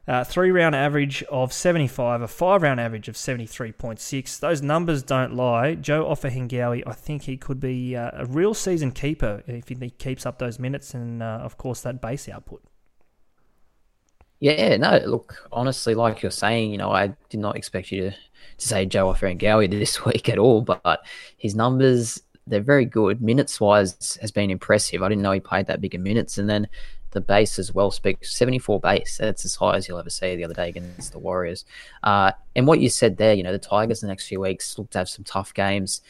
[0.06, 4.40] Uh, three round average of 75, a five round average of 73.6.
[4.40, 5.74] Those numbers don't lie.
[5.74, 10.24] Joe Ofahengaue, I think he could be uh, a real season keeper if he keeps
[10.24, 12.62] up those minutes and, uh, of course, that base output.
[14.40, 18.16] Yeah, no, look, honestly, like you're saying, you know, I did not expect you to
[18.58, 21.04] to say Joe Ofahengaue this week at all, but
[21.36, 23.20] his numbers they're very good.
[23.20, 25.02] Minutes wise has been impressive.
[25.02, 26.66] I didn't know he played that big in minutes, and then
[27.10, 29.18] the base as well speaks 74 base.
[29.18, 31.64] That's as high as you'll ever see the other day against the Warriors.
[32.02, 34.90] Uh, and what you said there, you know, the Tigers the next few weeks look
[34.90, 36.00] to have some tough games.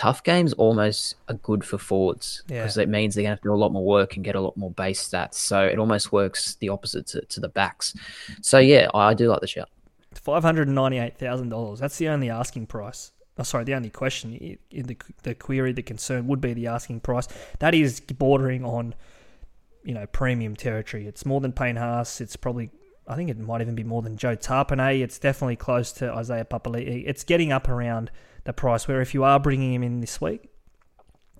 [0.00, 2.84] Tough games almost are good for forwards because Yeah.
[2.84, 4.40] it means they're going to have to do a lot more work and get a
[4.40, 5.34] lot more base stats.
[5.34, 7.94] So it almost works the opposite to, to the backs.
[8.40, 9.68] So yeah, I do like the shout.
[10.14, 11.80] Five hundred ninety-eight thousand dollars.
[11.80, 13.12] That's the only asking price.
[13.36, 17.00] Oh, sorry, the only question in the the query, the concern would be the asking
[17.00, 17.28] price.
[17.58, 18.94] That is bordering on,
[19.84, 21.06] you know, premium territory.
[21.06, 22.22] It's more than Payne Haas.
[22.22, 22.70] It's probably,
[23.06, 25.02] I think it might even be more than Joe Tapine.
[25.02, 27.04] It's definitely close to Isaiah Papali'i.
[27.06, 28.10] It's getting up around
[28.44, 30.50] the price where if you are bringing him in this week,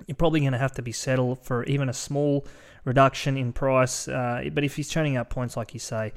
[0.06, 2.46] you're probably going to have to be settled for even a small
[2.84, 4.08] reduction in price.
[4.08, 6.12] Uh, but if he's turning up points, like you say,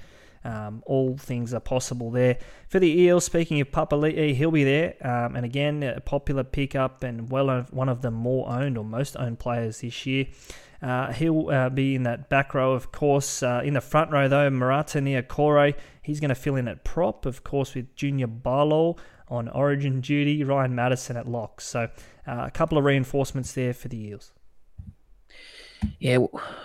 [0.46, 2.38] um, all things are possible there.
[2.68, 4.96] For the Eels, speaking of Papali'i, he'll be there.
[5.02, 9.16] Um, and again, a popular pickup and well one of the more owned or most
[9.18, 10.28] owned players this year.
[10.82, 13.42] Uh, he'll uh, be in that back row, of course.
[13.42, 17.26] Uh, in the front row, though, Marata Niukore, he's going to fill in at prop,
[17.26, 18.98] of course, with Junior Paulo
[19.34, 21.60] on origin duty, Ryan Matterson at lock.
[21.60, 21.90] So
[22.28, 24.32] uh, a couple of reinforcements there for the Eels.
[26.00, 26.20] Yeah,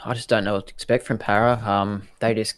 [0.04, 1.60] I just don't know what to expect from Para.
[1.64, 2.56] Um, they just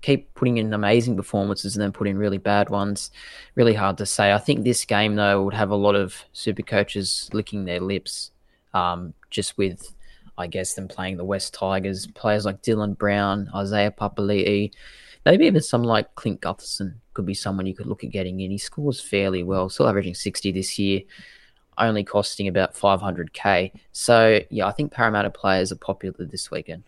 [0.00, 3.10] keep putting in amazing performances and then put in really bad ones.
[3.56, 4.32] Really hard to say.
[4.32, 8.30] I think this game though would have a lot of super coaches licking their lips,
[8.74, 9.92] um, just with,
[10.38, 12.06] I guess, them playing the West Tigers.
[12.06, 14.70] Players like Dylan Brown, Isaiah Papali'i,
[15.24, 18.50] maybe even someone like Clint Gutherson could be someone you could look at getting in.
[18.50, 21.02] He scores fairly well, still averaging sixty this year
[21.78, 23.72] only costing about 500k.
[23.92, 26.82] So, yeah, I think Parramatta players are popular this weekend.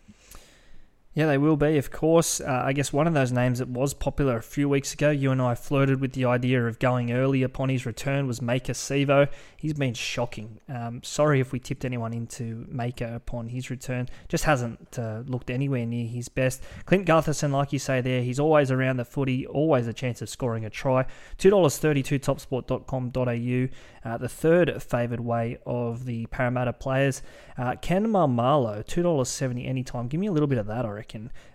[1.13, 2.39] Yeah, they will be, of course.
[2.39, 5.29] Uh, I guess one of those names that was popular a few weeks ago, you
[5.31, 9.27] and I flirted with the idea of going early upon his return, was Maika Sivo.
[9.57, 10.61] He's been shocking.
[10.69, 14.07] Um, sorry if we tipped anyone into Maika upon his return.
[14.29, 16.63] Just hasn't uh, looked anywhere near his best.
[16.85, 20.29] Clint Gutherson, like you say there, he's always around the footy, always a chance of
[20.29, 21.05] scoring a try.
[21.39, 27.21] $2.32 topsport.com.au, uh, the third favoured way of the Parramatta players.
[27.57, 30.07] Uh, Ken Maumalo, $2.70 anytime.
[30.07, 31.00] Give me a little bit of that, I.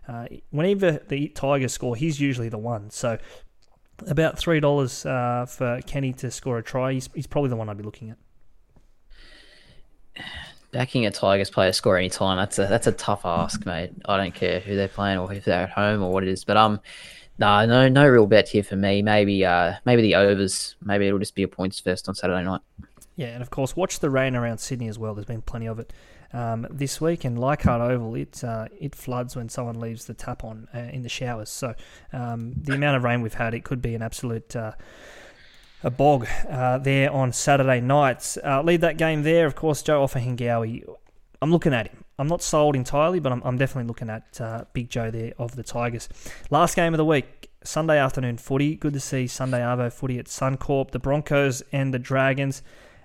[0.08, 2.90] Uh, whenever the Tigers score, he's usually the one.
[2.90, 3.18] So
[4.06, 6.92] about $3 uh, for Kenny to score a try.
[6.92, 8.18] He's, he's probably the one I'd be looking at.
[10.72, 13.92] Backing a Tigers player score any time, that's a that's a tough ask, mate.
[14.04, 16.44] I don't care who they're playing or if they're at home or what it is.
[16.44, 16.80] But um
[17.38, 19.00] no, no no real bet here for me.
[19.00, 20.74] Maybe uh maybe the overs.
[20.82, 22.60] Maybe it'll just be a points fest on Saturday night.
[23.14, 25.14] Yeah, and of course, watch the rain around Sydney as well.
[25.14, 25.92] There's been plenty of it
[26.32, 30.44] um, this week, and Leichhardt Oval, it uh, it floods when someone leaves the tap
[30.44, 31.50] on uh, in the showers.
[31.50, 31.74] So
[32.12, 34.72] um, the amount of rain we've had, it could be an absolute uh,
[35.82, 38.38] a bog uh, there on Saturday nights.
[38.42, 39.82] Uh, leave that game there, of course.
[39.82, 40.82] Joe Ofahengaue,
[41.40, 42.04] I'm looking at him.
[42.18, 45.54] I'm not sold entirely, but I'm, I'm definitely looking at uh, Big Joe there of
[45.54, 46.08] the Tigers.
[46.50, 48.74] Last game of the week, Sunday afternoon footy.
[48.74, 50.92] Good to see Sunday Arvo footy at Suncorp.
[50.92, 52.62] The Broncos and the Dragons.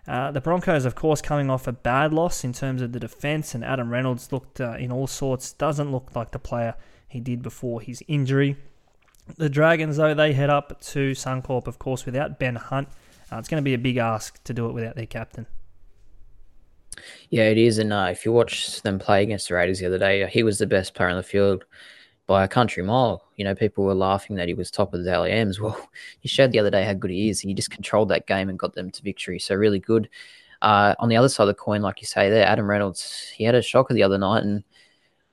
[0.07, 3.53] Uh, the Broncos, of course, coming off a bad loss in terms of the defence,
[3.53, 5.53] and Adam Reynolds looked uh, in all sorts.
[5.53, 6.75] Doesn't look like the player
[7.07, 8.57] he did before his injury.
[9.37, 12.87] The Dragons, though, they head up to Suncorp, of course, without Ben Hunt.
[13.31, 15.45] Uh, it's going to be a big ask to do it without their captain.
[17.29, 17.77] Yeah, it is.
[17.77, 20.57] And uh, if you watch them play against the Raiders the other day, he was
[20.57, 21.63] the best player on the field
[22.32, 23.26] by a country mile.
[23.36, 25.32] You know, people were laughing that he was top of the Daily.
[25.62, 25.89] Well,
[26.22, 27.41] he showed the other day how good he is.
[27.41, 29.38] He just controlled that game and got them to victory.
[29.38, 30.08] So really good.
[30.62, 33.44] Uh, on the other side of the coin, like you say there, Adam Reynolds, he
[33.44, 34.63] had a shocker the other night, and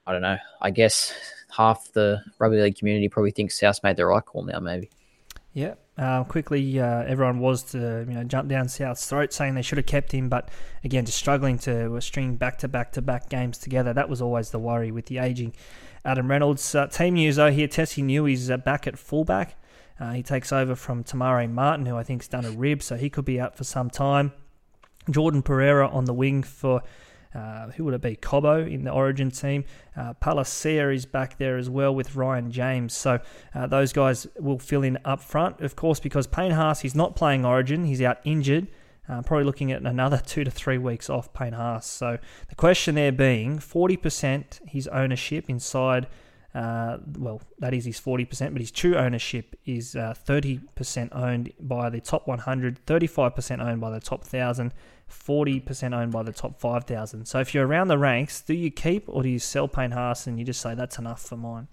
[0.09, 0.39] I don't know.
[0.61, 1.15] I guess
[1.57, 4.59] half the rugby league community probably thinks South made the right call now.
[4.59, 4.91] Maybe.
[5.53, 5.75] Yeah.
[5.97, 9.79] Uh, quickly, uh, everyone was to you know jump down South's throat, saying they should
[9.79, 10.49] have kept him, but
[10.83, 13.93] again, just struggling to string back to back to back games together.
[13.93, 15.55] That was always the worry with the aging
[16.09, 16.75] Adam Reynolds.
[16.75, 19.57] Uh, team news though here, Tesi Niu is uh, back at fullback.
[20.01, 22.97] Uh, he takes over from Te Maire Martin, who I think's done a rib, so
[22.97, 24.33] he could be out for some time.
[25.11, 26.83] Jordan Pereira on the wing for
[27.35, 28.17] uh, who would it be?
[28.17, 29.65] Cobbo in the Origin team.
[29.95, 32.95] Uh, is back there as well with Ryan James.
[32.95, 33.21] So
[33.55, 37.17] uh, those guys will fill in up front, of course, because Payne Haas he's not
[37.17, 37.85] playing Origin.
[37.85, 38.69] He's out injured.
[39.09, 41.87] Uh, probably looking at another two to three weeks off Payne Haas.
[41.87, 42.19] So
[42.49, 46.07] the question there being 40% his ownership inside.
[46.55, 51.89] Uh, well, that is his 40%, but his true ownership is uh, 30% owned by
[51.89, 54.73] the top 100, 35% owned by the top 1,000,
[55.09, 57.27] 40% owned by the top 5,000.
[57.27, 60.27] So if you're around the ranks, do you keep or do you sell Payne Haas
[60.27, 61.69] and you just say that's enough for mine?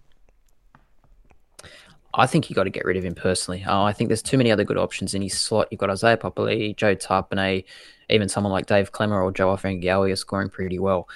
[2.18, 3.64] I think you got to get rid of him personally.
[3.64, 5.68] Uh, I think there's too many other good options in his slot.
[5.70, 7.66] You've got Isaiah Papali'i, Joe Tapine,
[8.10, 11.08] even someone like Dave Klemmer or Joe Ofahengaue are scoring pretty well.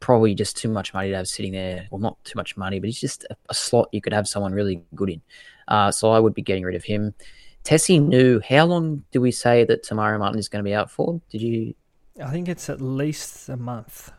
[0.00, 1.86] probably just too much money to have sitting there.
[1.90, 4.52] Well, not too much money, but he's just a, a slot you could have someone
[4.52, 5.22] really good in.
[5.68, 7.14] Uh, so I would be getting rid of him.
[7.64, 8.40] Tesi Niu.
[8.48, 11.20] how long do we say that Te Maire Martin is going to be out for?
[11.30, 11.74] Did you?
[12.24, 14.10] I think it's at least a month.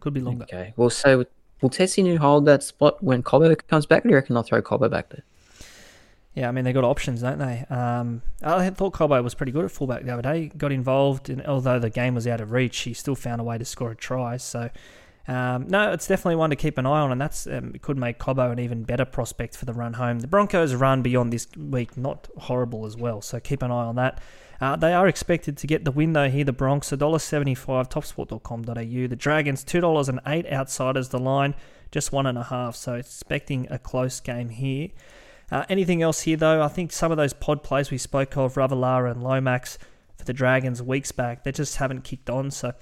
[0.00, 0.44] Could be longer.
[0.44, 0.74] Okay.
[0.76, 1.24] Well, so
[1.60, 4.04] will Tesi Niu hold that spot when Cobbo comes back?
[4.04, 5.24] Or do you reckon they'll throw Cobbo back there?
[6.34, 7.64] Yeah, I mean they've got options, don't they?
[7.70, 10.50] Um, I thought Cobbo was pretty good at fullback the other day.
[10.54, 13.56] Got involved, and although the game was out of reach, he still found a way
[13.56, 14.36] to score a try.
[14.36, 14.68] So,
[15.28, 18.18] um, no, it's definitely one to keep an eye on, and that's um, could make
[18.18, 20.20] Cobbo an even better prospect for the run home.
[20.20, 23.96] The Broncos' run beyond this week not horrible as well, so keep an eye on
[23.96, 24.20] that.
[24.60, 26.44] Uh, they are expected to get the win though here.
[26.44, 29.06] The Bronx $1.75 topsport.com.au.
[29.08, 31.08] The Dragons $2.08 outsiders.
[31.08, 31.54] The line
[31.90, 32.76] just one and a half.
[32.76, 34.88] So expecting a close game here.
[35.50, 36.62] Uh, anything else here, though?
[36.62, 39.78] I think some of those pod plays we spoke of, Ravalawa and Lomax
[40.16, 42.50] for the Dragons weeks back, they just haven't kicked on.
[42.50, 42.72] So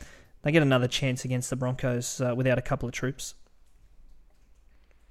[0.42, 3.34] they get another chance against the Broncos uh, without a couple of troops.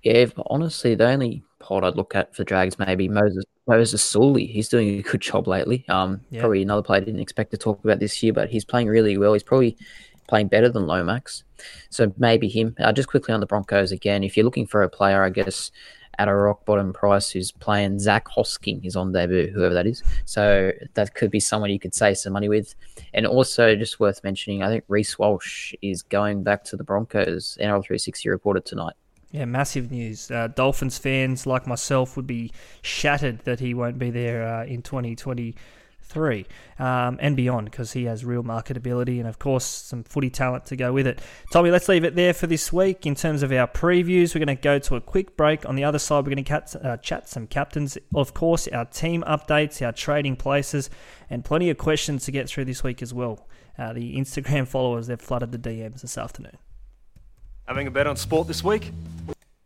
[0.02, 4.46] Yeah, honestly, the only pod I'd look at for Drags maybe Moses Moses Suli.
[4.46, 5.86] He's doing a good job lately.
[5.88, 6.42] Um, yeah.
[6.42, 9.18] probably another player I didn't expect to talk about this year, but he's playing really
[9.18, 9.34] well.
[9.34, 9.78] He's probably
[10.28, 11.44] playing better than Lomax,
[11.90, 12.76] so maybe him.
[12.80, 14.24] Uh, just quickly on the Broncos again.
[14.24, 15.72] If you're looking for a player, I guess
[16.20, 20.04] at a rock bottom price who's playing Zach Hosking is on debut, whoever that is.
[20.26, 22.76] So that could be someone you could save some money with.
[23.14, 27.58] And also, just worth mentioning, I think Reece Walsh is going back to the Broncos.
[27.62, 28.94] NRL360 reported tonight.
[29.34, 30.30] Yeah, massive news.
[30.30, 32.52] Uh, Dolphins fans like myself would be
[32.84, 36.46] shattered that he won't be there uh, in 2023
[36.78, 40.76] um, and beyond because he has real marketability and, of course, some footy talent to
[40.76, 41.20] go with it.
[41.52, 44.36] Tommy, let's leave it there for this week in terms of our previews.
[44.36, 45.68] We're going to go to a quick break.
[45.68, 49.24] On the other side, we're going to uh, chat some captains, of course, our team
[49.24, 50.92] updates, our trading places,
[51.28, 53.48] and plenty of questions to get through this week as well.
[53.80, 56.60] Uh, the Instagram followers, they've flooded the DMs this afternoon.
[57.68, 58.92] Having a bet on sport this week?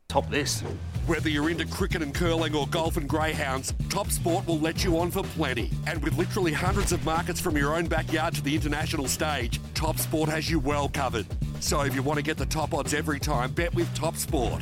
[0.08, 0.62] Top this.
[1.08, 5.00] Whether you're into cricket and curling or golf and greyhounds, Top Sport will let you
[5.00, 5.72] on for plenty.
[5.88, 9.98] And with literally hundreds of markets from your own backyard to the international stage, Top
[9.98, 11.26] Sport has you well covered.
[11.60, 14.62] So if you want to get the top odds every time, bet with Top Sport.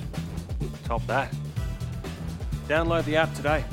[0.83, 1.33] Top that.
[2.67, 3.65] Download the app today.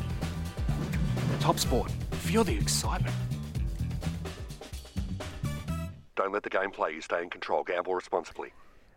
[1.41, 1.91] Top Sport.
[2.13, 3.15] Feel the excitement.
[6.17, 7.01] Don't let the game play you.
[7.01, 7.63] Stay in control.
[7.65, 8.53] Gamble responsibly.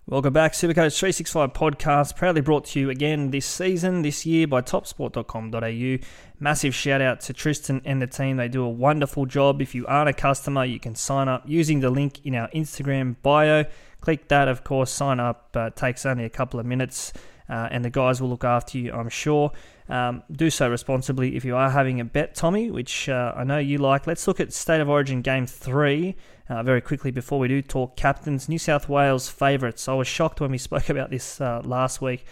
[0.08, 4.62] Welcome back, Supercoach 365 podcast, proudly brought to you again this season, this year by
[4.62, 6.06] topsport.com.au.
[6.40, 8.38] Massive shout out to Tristan and the team.
[8.38, 9.64] They do a wonderful job.
[9.64, 13.16] If you aren't a customer, you can sign up using the link in our Instagram
[13.24, 13.66] bio.
[14.00, 15.50] Click that, of course, sign up.
[15.56, 17.12] Uh, takes only a couple of minutes,
[17.50, 19.54] uh, and the guys will look after you, I'm sure.
[19.90, 23.58] Um, do so responsibly if you are having a bet, Tommy, which uh, I know
[23.58, 24.06] you like.
[24.06, 26.16] Let's look at State of Origin Game 3
[26.50, 28.48] uh, very quickly before we do talk captains.
[28.48, 29.88] New South Wales favourites.
[29.88, 32.26] I was shocked when we spoke about this uh, last week.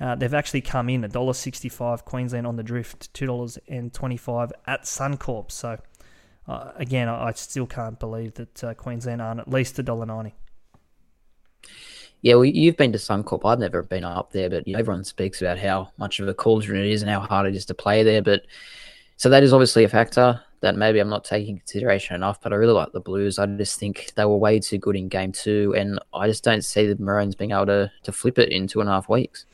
[0.00, 5.52] Uh, they've actually come in $1.65 Queensland on the drift, $2.25 at Suncorp.
[5.52, 5.78] So,
[6.48, 10.32] uh, again, I, I, still can't believe that uh, Queensland aren't at least $1.90.
[12.22, 13.42] Yeah, well, you've been to Suncorp.
[13.44, 16.90] I've never been up there, but everyone speaks about how much of a cauldron it
[16.90, 18.22] is and how hard it is to play there.
[18.22, 18.46] But
[19.16, 22.56] so that is obviously a factor that maybe I'm not taking consideration enough, but I
[22.56, 23.38] really like the Blues.
[23.38, 26.64] I just think they were way too good in game two, and I just don't
[26.64, 29.44] see the Maroons being able to, to flip it in two and a half weeks.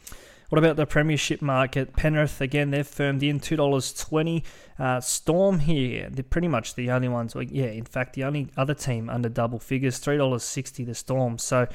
[0.51, 1.95] What about the Premiership market?
[1.95, 4.43] Penrith, again, they've firmed in $2.20.
[4.79, 8.75] Uh, Storm here, they're pretty much the only ones, yeah, in fact, the only other
[8.75, 11.39] team under double figures, $3.60 the Storm.
[11.39, 11.69] So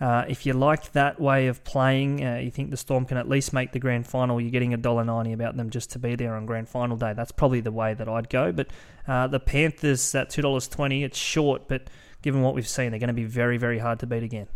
[0.00, 3.28] uh, if you like that way of playing, uh, you think the Storm can at
[3.28, 6.46] least make the grand final, you're getting $1.90 about them just to be there on
[6.46, 7.14] grand final day.
[7.14, 8.52] That's probably the way that I'd go.
[8.52, 8.68] But
[9.08, 11.88] uh, the Panthers at $2.20, it's short, but
[12.22, 14.46] given what we've seen, they're going to be very, very hard to beat again.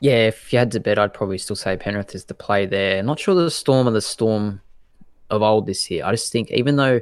[0.00, 3.02] Yeah, if you had to bet, I'd probably still say Penrith is the play there.
[3.02, 4.60] Not sure the Storm are the Storm
[5.30, 6.04] of old this year.
[6.04, 7.00] I just think even though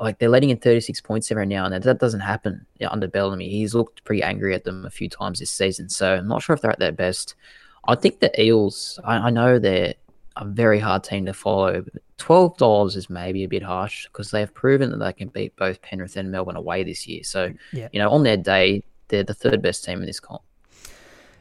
[0.00, 1.82] like they're letting in 36 points every now and then.
[1.82, 3.48] That doesn't happen under Bellamy.
[3.48, 5.88] He's looked pretty angry at them a few times this season.
[5.88, 7.34] So I'm not sure if they're at their best.
[7.86, 9.94] I think the Eels, I, I know they're
[10.36, 11.84] a very hard team to follow.
[12.16, 15.54] Twelve dollars is maybe a bit harsh because they have proven that they can beat
[15.56, 17.22] both Penrith and Melbourne away this year.
[17.24, 17.88] So yeah.
[17.92, 20.42] you know, on their day, they're the third best team in this comp.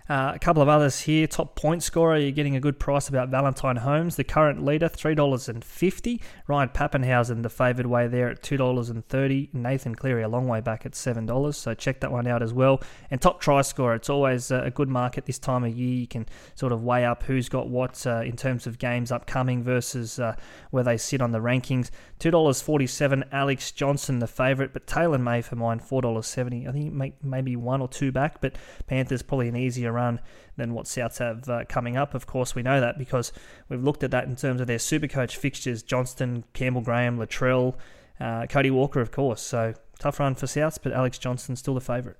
[0.09, 1.27] Uh, a couple of others here.
[1.27, 6.19] Top point scorer, you're getting a good price about Valentine Holmes, the current leader, $3.50.
[6.47, 9.53] Ryan Papenhuyzen, the favoured way there at $2.30.
[9.53, 11.53] Nathan Cleary, a long way back at $7.
[11.53, 12.81] So check that one out as well.
[13.11, 15.99] And top try scorer, it's always a good market this time of year.
[15.99, 16.25] You can
[16.55, 20.35] sort of weigh up who's got what uh, in terms of games upcoming versus uh,
[20.71, 21.91] where they sit on the rankings.
[22.19, 26.67] $2.47, Alex Johnston, the favourite, but Taylan May for mine, $4.70.
[26.67, 28.57] I think maybe one or two back, but
[28.87, 30.19] Panthers probably an easier run
[30.57, 32.13] than what Souths have uh, coming up.
[32.13, 33.31] Of course, we know that because
[33.67, 37.75] we've looked at that in terms of their Supercoach fixtures: Johnston, Campbell Graham, Latrell,
[38.19, 39.41] uh, Cody Walker, of course.
[39.41, 42.17] So tough run for Souths, but Alex Johnston's still the favourite.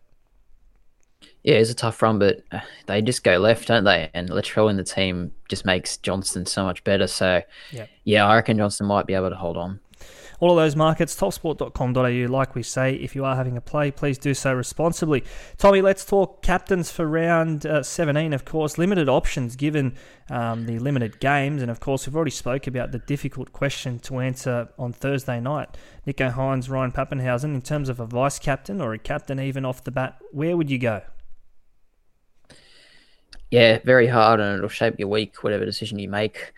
[1.44, 4.10] Yeah, it's a tough run, but uh, they just go left, don't they?
[4.14, 7.08] And Latrell in the team just makes Johnston so much better.
[7.08, 9.80] So, yeah, yeah I reckon Johnston might be able to hold on
[10.40, 12.32] all of those markets, topsport.com.au.
[12.32, 15.24] Like we say, if you are having a play, please do so responsibly.
[15.58, 18.34] Tommy, let's talk captains for round uh, 17.
[18.34, 19.96] Of course, limited options given
[20.30, 24.20] um, the limited games, and of course, we've already spoke about the difficult question to
[24.20, 25.78] answer on Thursday night.
[26.08, 29.84] Nicho Hynes, Ryan Papenhuyzen, in terms of a vice captain or a captain even off
[29.84, 31.02] the bat, where would you go?
[33.52, 36.54] Yeah, very hard, and it'll shape your week, whatever decision you make.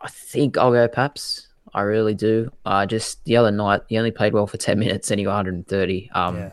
[0.00, 1.48] I think I'll go Paps.
[1.74, 2.52] I really do.
[2.64, 5.36] Uh, just the other night, he only played well for 10 minutes and he got
[5.36, 6.10] 130.
[6.14, 6.52] Um, yeah.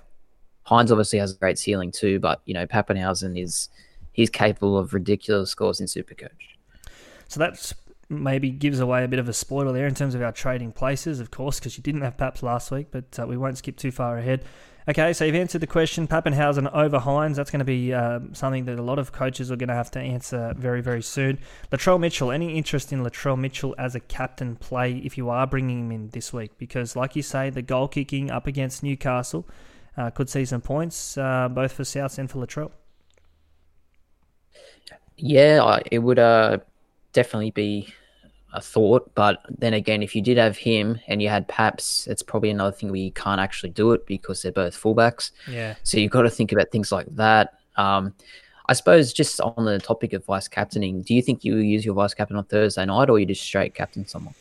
[0.67, 3.69] Hynes obviously has a great ceiling too, but, you know, Papenhuyzen is
[4.13, 6.29] he's capable of ridiculous scores in Supercoach.
[7.27, 7.73] So that's
[8.09, 11.19] maybe gives away a bit of a spoiler there in terms of our trading places,
[11.19, 13.91] of course, because you didn't have Paps last week, but uh, we won't skip too
[13.91, 14.43] far ahead.
[14.89, 16.07] Okay, so you've answered the question.
[16.07, 17.35] Papenhuyzen over Hynes.
[17.35, 19.91] That's going to be uh, something that a lot of coaches are going to have
[19.91, 21.37] to answer very, very soon.
[21.71, 22.31] Latrell Mitchell.
[22.31, 26.09] Any interest in Latrell Mitchell as a captain play if you are bringing him in
[26.09, 26.57] this week?
[26.57, 29.47] Because, like you say, the goal kicking up against Newcastle
[29.95, 32.71] uh, could see some points, uh, both for South and for Latrell.
[35.17, 36.57] Yeah, it would uh,
[37.13, 37.93] definitely be
[38.53, 39.13] a thought.
[39.15, 42.71] But then again, if you did have him and you had Paps, it's probably another
[42.71, 45.31] thing where you can't actually do it because they're both fullbacks.
[45.47, 45.75] Yeah.
[45.83, 47.59] So you've got to think about things like that.
[47.77, 48.13] Um,
[48.67, 51.95] I suppose just on the topic of vice captaining, do you think you use your
[51.95, 54.35] vice captain on Thursday night or you just straight captain someone?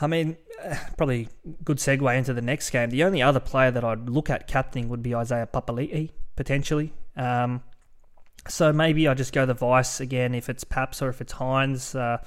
[0.00, 0.36] I mean,
[0.96, 1.28] probably
[1.64, 2.90] good segue into the next game.
[2.90, 6.92] The only other player that I'd look at captaining would be Isaiah Papali'i, potentially.
[7.16, 7.62] Um,
[8.48, 11.98] so maybe I just go the vice again if it's Paps or if it's Hynes.
[11.98, 12.18] Uh,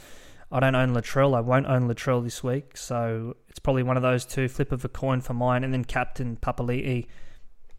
[0.54, 1.36] I don't own Latrell.
[1.36, 4.48] I won't own Latrell this week, so it's probably one of those two.
[4.48, 7.08] Flip of a coin for mine, and then captain Papali'i,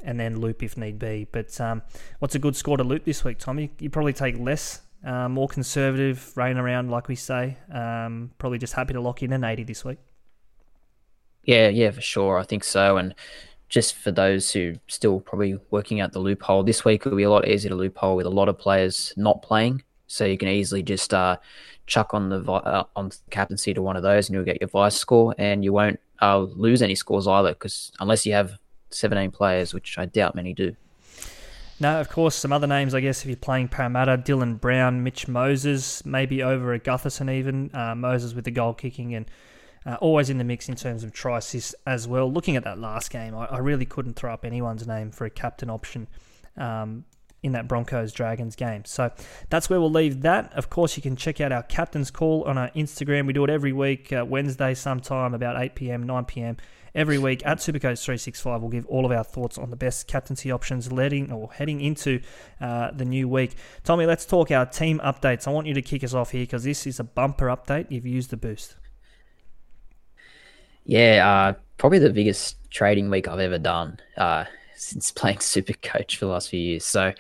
[0.02, 1.28] and then loop if need be.
[1.30, 1.82] But um,
[2.18, 3.70] what's a good score to loop this week, Tommy?
[3.78, 7.58] You probably take less, uh, more conservative, rain around like we say.
[7.72, 9.98] Um, probably just happy to lock in an eighty this week.
[11.44, 12.38] Yeah, yeah, for sure.
[12.38, 13.14] I think so, and
[13.68, 17.30] just for those who still probably working out the loophole this week, it'll be a
[17.30, 20.82] lot easier to loophole with a lot of players not playing, so you can easily
[20.82, 21.14] just.
[21.14, 21.36] Uh,
[21.86, 24.96] chuck on the uh, on captaincy to one of those, and you'll get your vice
[24.96, 28.58] score, and you won't uh, lose any scores either, because unless you have
[28.90, 30.74] 17 players, which I doubt many do.
[31.80, 35.26] Now, of course, some other names, I guess, if you're playing Parramatta, Dylan Brown, Mitch
[35.26, 37.70] Moses, maybe over at Gutherson even.
[37.74, 39.26] Uh, Moses with the goal kicking and
[39.84, 42.32] uh, always in the mix in terms of assists as well.
[42.32, 45.30] Looking at that last game, I, I, really couldn't throw up anyone's name for a
[45.30, 46.06] captain option.
[46.56, 47.04] Um,
[47.44, 48.84] in that Broncos Dragons game.
[48.86, 49.12] So
[49.50, 50.52] that's where we'll leave that.
[50.54, 53.26] Of course, you can check out our captain's call on our Instagram.
[53.26, 56.56] We do it every week, uh, Wednesday sometime about 8 p.m., 9 p.m.
[56.94, 60.90] Every week at Supercoach365, we'll give all of our thoughts on the best captaincy options
[60.90, 62.20] leading or heading into
[62.60, 63.56] uh, the new week.
[63.82, 65.46] Tommy, let's talk our team updates.
[65.46, 67.90] I want you to kick us off here because this is a bumper update.
[67.90, 68.76] You've used the boost.
[70.84, 73.98] Yeah, uh, probably the biggest trading week I've ever done.
[74.16, 74.44] Uh,
[74.76, 76.84] since playing Super Coach for the last few years.
[76.84, 77.12] So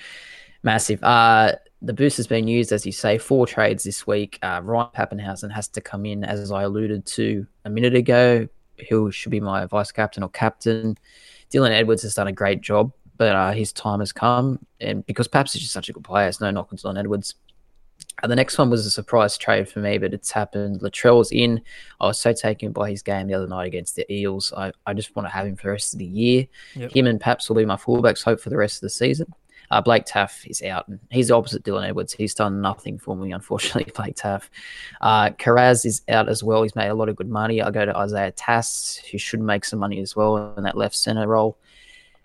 [0.62, 1.02] massive.
[1.02, 1.52] Uh,
[1.82, 4.38] the boost has been used, as you say, four trades this week.
[4.42, 8.48] Uh, Ryan Papenhuyzen has to come in, as I alluded to a minute ago.
[8.88, 10.96] Who should be my vice captain or captain?
[11.52, 14.64] Dylan Edwards has done a great job, but uh, his time has come.
[14.80, 17.34] And because Paps is just such a good player, it's no knock on Dylan Edwards.
[18.22, 20.80] And the next one was a surprise trade for me, but it's happened.
[20.80, 21.60] Latrell's in.
[22.00, 24.52] I was so taken by his game the other night against the Eels.
[24.56, 26.46] I, I just want to have him for the rest of the year.
[26.74, 26.92] Yep.
[26.92, 29.32] Him and Paps will be my fullbacks, hope for the rest of the season.
[29.70, 32.12] Uh, Blake Taaffe is out, and he's the opposite Dylan Edwards.
[32.12, 34.48] He's done nothing for me, unfortunately, Blake Taaffe.
[35.00, 36.62] Uh, Kiraz is out as well.
[36.62, 37.60] He's made a lot of good money.
[37.60, 40.94] I go to Isaiah Tass, who should make some money as well in that left
[40.94, 41.58] centre role.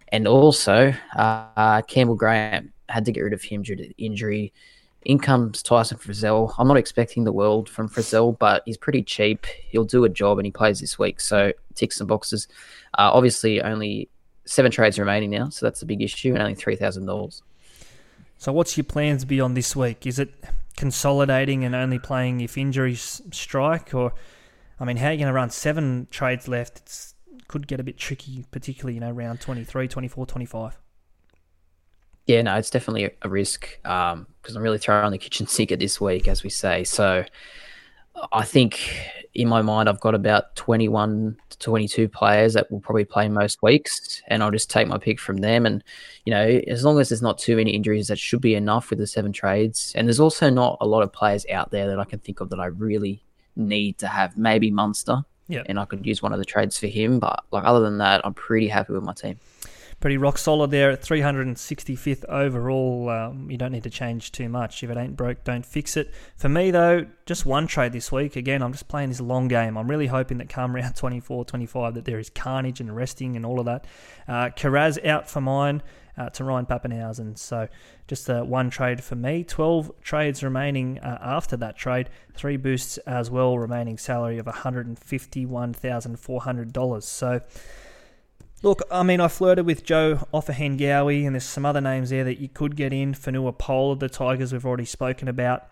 [0.09, 4.53] And also, uh, Campbell Graham had to get rid of him due to injury.
[5.05, 6.53] In comes Tyson Frizell.
[6.57, 9.45] I'm not expecting the world from Frizell, but he's pretty cheap.
[9.69, 12.47] He'll do a job and he plays this week, so ticks some boxes.
[12.97, 14.09] Uh, obviously, only
[14.45, 17.41] seven trades remaining now, so that's a big issue, and only three thousand dollars.
[18.37, 20.05] So, what's your plans beyond this week?
[20.05, 20.33] Is it
[20.75, 24.13] consolidating and only playing if injuries strike, or
[24.79, 27.13] I mean, how are you going to run seven trades left?
[27.31, 30.77] It could get a bit tricky, particularly you know round 23, 24, 25.
[32.29, 35.79] Yeah, no, it's definitely a risk because um, I'm really throwing the kitchen sink at
[35.79, 36.83] this week, as we say.
[36.83, 37.25] So
[38.31, 38.79] I think
[39.33, 43.63] in my mind, I've got about 21 to 22 players that will probably play most
[43.63, 45.65] weeks, and I'll just take my pick from them.
[45.65, 45.83] And,
[46.23, 48.99] you know, as long as there's not too many injuries, that should be enough with
[48.99, 49.91] the seven trades.
[49.95, 52.51] And there's also not a lot of players out there that I can think of
[52.51, 53.23] that I really
[53.55, 54.37] need to have.
[54.37, 57.17] Maybe Munster, yeah, and I could use one of the trades for him.
[57.17, 59.39] But, like, other than that, I'm pretty happy with my team
[59.99, 63.09] pretty rock solid there at 365th overall.
[63.09, 64.83] Um, you don't need to change too much.
[64.83, 66.13] If it ain't broke, don't fix it.
[66.37, 68.35] For me, though, just one trade this week.
[68.35, 69.77] Again, I'm just playing this long game.
[69.77, 73.45] I'm really hoping that come around 24, 25, that there is carnage and resting and
[73.45, 73.85] all of that.
[74.27, 75.83] Uh, Kiraz out for mine.
[76.17, 77.37] Uh, to Ryan Papenhuyzen.
[77.37, 77.69] So
[78.09, 79.45] just uh, one trade for me.
[79.45, 82.09] 12 trades remaining uh, after that trade.
[82.33, 87.03] Three boosts as well, remaining salary of $151,400.
[87.03, 87.39] So
[88.61, 92.39] Look, I mean, I flirted with Joe Ofahengaue, and there's some other names there that
[92.39, 93.13] you could get in.
[93.13, 95.65] Fonua Pole of the Tigers, we've already spoken about.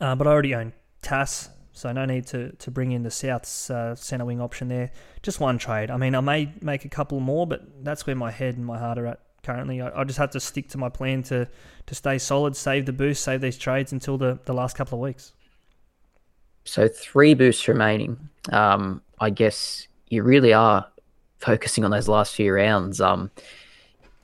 [0.00, 3.68] Uh, but I already own Tass, so no need to, to bring in the South's
[3.68, 4.90] uh, centre wing option there.
[5.22, 5.90] Just one trade.
[5.90, 8.78] I mean, I may make a couple more, but that's where my head and my
[8.78, 9.82] heart are at currently.
[9.82, 11.46] I, I just have to stick to my plan to,
[11.86, 15.02] to stay solid, save the boost, save these trades until the, the last couple of
[15.02, 15.32] weeks.
[16.64, 18.30] So three boosts remaining.
[18.50, 20.86] Um, I guess you really are
[21.38, 23.30] focusing on those last few rounds, um,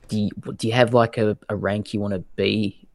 [0.07, 2.85] do you, do you have like a, a rank you want to be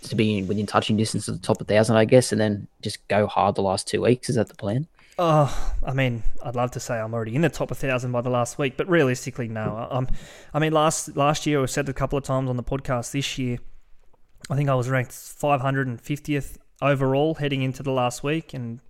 [0.00, 3.06] to be within touching distance of the top of thousand, I guess, and then just
[3.08, 4.30] go hard the last two weeks?
[4.30, 4.86] Is that the plan?
[5.18, 8.20] Oh, I mean, I'd love to say I'm already in the top of thousand by
[8.20, 9.86] the last week, but realistically, no.
[9.90, 10.08] I'm,
[10.52, 13.12] I mean, last last year I said a couple of times on the podcast.
[13.12, 13.58] This year,
[14.50, 18.80] I think I was ranked 550th overall heading into the last week, and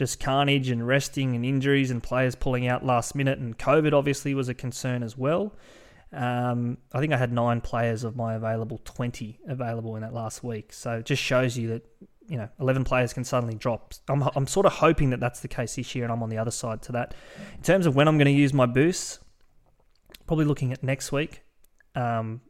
[0.00, 3.38] just carnage and resting and injuries and players pulling out last minute.
[3.38, 5.52] And COVID obviously was a concern as well.
[6.10, 10.42] Um, I think I had nine players of my available 20 available in that last
[10.42, 10.72] week.
[10.72, 11.86] So it just shows you that,
[12.26, 13.92] you know, 11 players can suddenly drop.
[14.08, 16.38] I'm, I'm sort of hoping that that's the case this year and I'm on the
[16.38, 17.12] other side to that.
[17.54, 19.18] In terms of when I'm going to use my boosts,
[20.26, 21.42] probably looking at next week.
[21.94, 22.40] Um,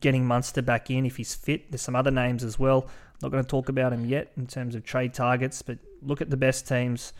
[0.00, 1.70] getting Munster back in if he's fit.
[1.70, 2.88] There's some other names as well.
[3.22, 6.30] Not going to talk about him yet in terms of trade targets, but look at
[6.30, 7.12] the best teams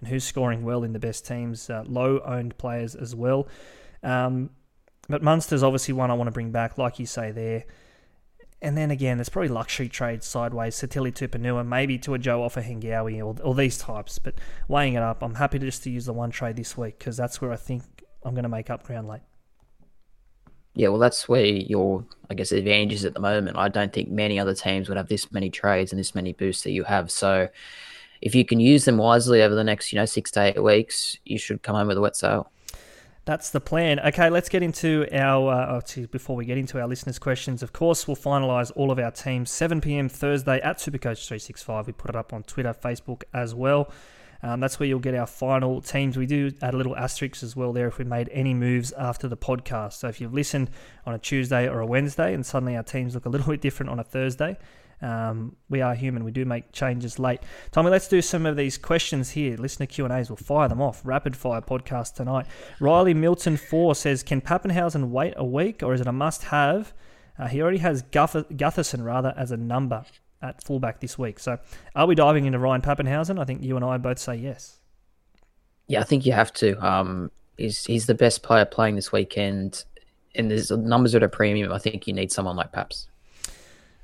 [0.00, 1.70] and who's scoring well in the best teams.
[1.70, 3.46] Uh, low owned players as well.
[4.02, 4.50] Um,
[5.08, 7.64] but Munster's obviously one I want to bring back, like you say there.
[8.62, 13.18] And then again, there's probably luxury trades sideways, Sitili Tupouniua, maybe to a Joe Ofahengaue
[13.18, 14.18] or, or these types.
[14.18, 14.36] But
[14.68, 17.16] weighing it up, I'm happy to just to use the one trade this week because
[17.16, 17.82] that's where I think
[18.22, 19.20] I'm going to make up ground late.
[20.74, 23.56] Yeah, well, that's where your, I guess, advantage is at the moment.
[23.56, 26.64] I don't think many other teams would have this many trades and this many boosts
[26.64, 27.10] that you have.
[27.10, 27.48] So,
[28.20, 31.18] if you can use them wisely over the next, you know, six to eight weeks,
[31.24, 32.50] you should come home with a wet sail.
[33.26, 34.00] That's the plan.
[34.00, 35.50] Okay, let's get into our.
[35.50, 38.98] Uh, oh, before we get into our listeners' questions, of course, we'll finalise all of
[38.98, 40.10] our teams 7 p.m.
[40.10, 41.86] Thursday at Supercoach365.
[41.86, 43.90] We put it up on Twitter, Facebook as well.
[44.44, 46.18] Um, that's where you'll get our final teams.
[46.18, 49.26] We do add a little asterisk as well there if we made any moves after
[49.26, 49.94] the podcast.
[49.94, 50.68] So if you've listened
[51.06, 53.88] on a Tuesday or a Wednesday and suddenly our teams look a little bit different
[53.88, 54.58] on a Thursday,
[55.00, 56.24] um, we are human.
[56.24, 57.40] We do make changes late.
[57.72, 59.56] Tommy, let's do some of these questions here.
[59.56, 60.28] Listener Q and A's.
[60.28, 61.00] We'll fire them off.
[61.04, 62.44] Rapid fire podcast tonight.
[62.80, 66.92] Riley Milton Four says, "Can Papenhuyzen wait a week, or is it a must-have?"
[67.38, 70.04] Uh, he already has Guth- Gutherson rather as a number
[70.44, 71.38] at fullback this week.
[71.40, 71.58] So,
[71.96, 73.40] are we diving into Ryan Papenhuyzen?
[73.40, 74.78] I think you and I both say yes.
[75.86, 76.76] Yeah, I think you have to.
[76.86, 79.84] Um, he's he's the best player playing this weekend,
[80.34, 81.72] and there's numbers at a premium.
[81.72, 83.08] I think you need someone like Paps.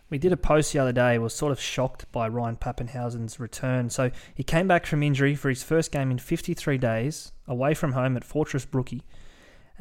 [0.09, 1.19] We did a post the other day.
[1.19, 3.91] Was sort of shocked by Ryan Papenhuyzen's return.
[3.91, 7.93] So he came back from injury for his first game in 53 days, away from
[7.93, 9.03] home at Fortress Brookie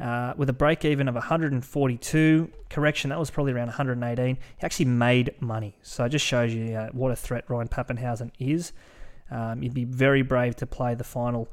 [0.00, 2.50] uh, with a break even of 142.
[2.70, 4.36] Correction, that was probably around 118.
[4.36, 5.76] He actually made money.
[5.82, 8.72] So it just shows you uh, what a threat Ryan Papenhuyzen is.
[9.30, 11.48] Um, you'd be very brave to play the final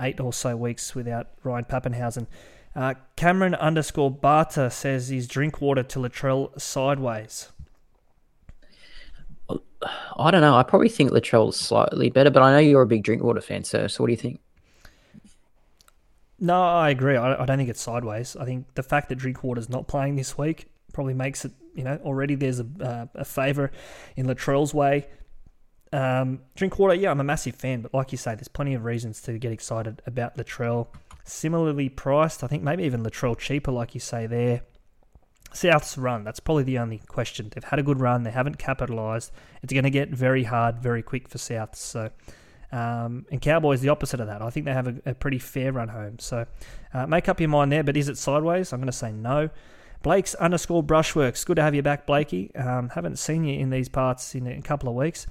[0.00, 2.26] eight or so weeks without Ryan Papenhuyzen.
[2.74, 7.52] Uh, Cameron underscore Barter says he's Drinkwater to Latrell sideways.
[10.16, 10.56] I don't know.
[10.56, 13.88] I probably think Latrell's slightly better, but I know you're a big Drinkwater fan, sir.
[13.88, 14.40] So what do you think?
[16.42, 17.16] No, I agree.
[17.16, 18.34] I, I don't think it's sideways.
[18.34, 22.00] I think the fact that Drinkwater's not playing this week probably makes it, you know,
[22.02, 23.70] already there's a, uh, a favour
[24.16, 25.06] in Latrell's way.
[25.92, 29.22] Um, Drinkwater, yeah, I'm a massive fan, but like you say, there's plenty of reasons
[29.22, 30.88] to get excited about Latrell.
[31.22, 34.62] Similarly priced, I think maybe even Latrell cheaper, like you say there.
[35.52, 37.52] South's run, that's probably the only question.
[37.54, 39.30] They've had a good run, they haven't capitalised.
[39.62, 41.76] It's going to get very hard, very quick for South.
[41.76, 42.10] So
[42.72, 44.40] um, and Cowboys the opposite of that.
[44.40, 46.18] I think they have a, a pretty fair run home.
[46.18, 46.46] So
[46.94, 47.84] uh, make up your mind there.
[47.84, 48.72] But is it sideways?
[48.72, 49.50] I'm going to say no.
[50.02, 51.46] Blake's underscore brushworks.
[51.46, 52.54] Good to have you back, Blakey.
[52.56, 55.26] Um, haven't seen you in these parts in a couple of weeks.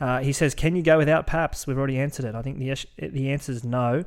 [0.00, 2.34] Uh, he says, "Can you go without Paps?" We've already answered it.
[2.34, 4.04] I think the the answer is no.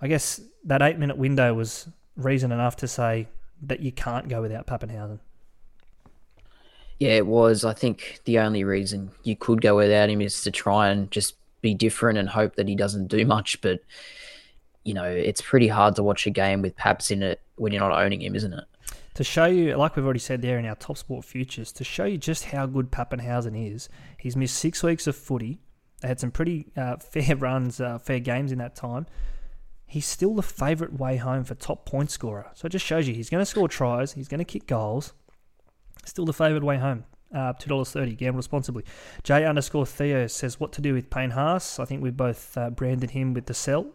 [0.00, 3.28] I guess that eight minute window was reason enough to say
[3.62, 5.18] that you can't go without Papenhuyzen.
[6.98, 7.64] Yeah, it was.
[7.64, 11.34] I think the only reason you could go without him is to try and just
[11.60, 13.60] be different and hope that he doesn't do much.
[13.60, 13.80] But
[14.84, 17.86] you know, it's pretty hard to watch a game with Paps in it when you're
[17.86, 18.64] not owning him, isn't it?
[19.14, 22.04] To show you, like we've already said there in our top sport futures, to show
[22.04, 23.88] you just how good Papenhuyzen is,
[24.18, 25.60] he's missed six weeks of footy.
[26.00, 29.06] They had some pretty uh, fair runs, uh, fair games in that time.
[29.86, 32.50] He's still the favourite way home for top point scorer.
[32.54, 35.12] So it just shows you he's going to score tries, he's going to kick goals.
[36.06, 37.04] Still the favourite way home.
[37.32, 38.16] Uh, $2.30.
[38.16, 38.84] Gamble responsibly.
[39.22, 41.78] J underscore Theo says, What to do with Payne Haas?
[41.78, 43.86] I think we both uh, branded him with the sell.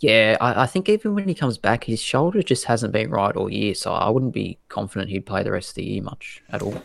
[0.00, 3.34] Yeah, I, I, think even when he comes back, his shoulder just hasn't been right
[3.34, 3.74] all year.
[3.74, 6.82] So I wouldn't be confident he'd play the rest of the year much at all.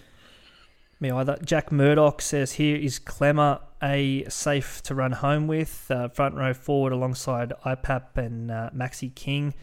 [0.99, 1.37] Me either.
[1.43, 6.53] Jack Murdoch says here is Klemmer a safe to run home with uh, front row
[6.53, 9.53] forward alongside IPAP and uh, Maxi King.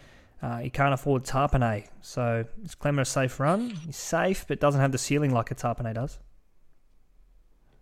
[0.42, 3.70] Uh, he can't afford Tapine, so is Klemmer a safe run?
[3.70, 6.18] He's safe, but doesn't have the ceiling like a Tapine does.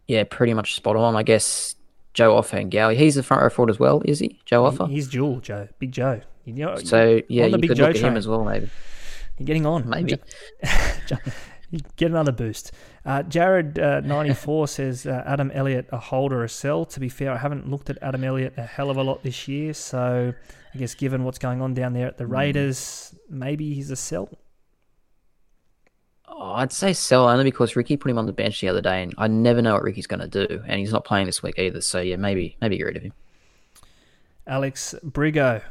[0.08, 1.14] Yeah, pretty much spot on.
[1.14, 1.76] I guess
[2.14, 2.96] Joe Ofahengaue.
[2.96, 4.40] He's the front row forward as well, is he?
[4.44, 4.88] Joe Offa?
[4.88, 5.68] He's dual, Joe.
[5.78, 6.20] Big Joe.
[6.44, 8.70] You know, so, yeah, you could Joe look at him as well, maybe.
[9.38, 9.88] You're getting on.
[9.88, 10.18] Maybe.
[11.96, 12.72] Get another boost.
[13.04, 16.86] Uh, Jared94 uh, says uh, Adam Elliott a holder, a sell.
[16.86, 19.46] To be fair, I haven't looked at Adam Elliott a hell of a lot this
[19.46, 19.74] year.
[19.74, 20.32] So
[20.74, 22.32] I guess given what's going on down there at the hmm.
[22.32, 24.28] Raiders, maybe he's a sell.
[26.26, 29.02] Oh, I'd say sell only because Ricky put him on the bench the other day,
[29.02, 31.58] and I never know what Ricky's going to do, and he's not playing this week
[31.58, 31.80] either.
[31.80, 33.12] So yeah, maybe maybe get rid of him.
[34.46, 35.62] Alex Brigo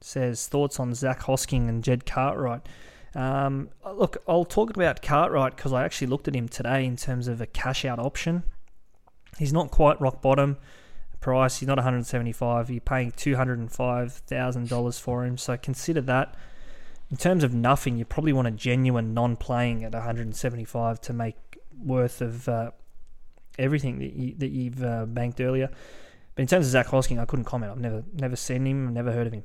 [0.00, 2.66] says thoughts on Zach Hosking and Jed Cartwright.
[3.14, 7.28] Um, look, I'll talk about Cartwright because I actually looked at him today in terms
[7.28, 8.42] of a cash out option.
[9.38, 10.58] He's not quite rock bottom
[11.26, 11.58] price.
[11.58, 12.70] He's not 175.
[12.70, 16.36] You're paying $205,000 for him, so consider that
[17.10, 21.34] in terms of nothing, you probably want a genuine non-playing at 175 to make
[21.82, 22.70] worth of uh,
[23.58, 25.68] everything that, you, that you've uh, banked earlier.
[26.36, 27.72] But in terms of Zach Hosking, I couldn't comment.
[27.72, 29.42] I've never never seen him, never heard of him.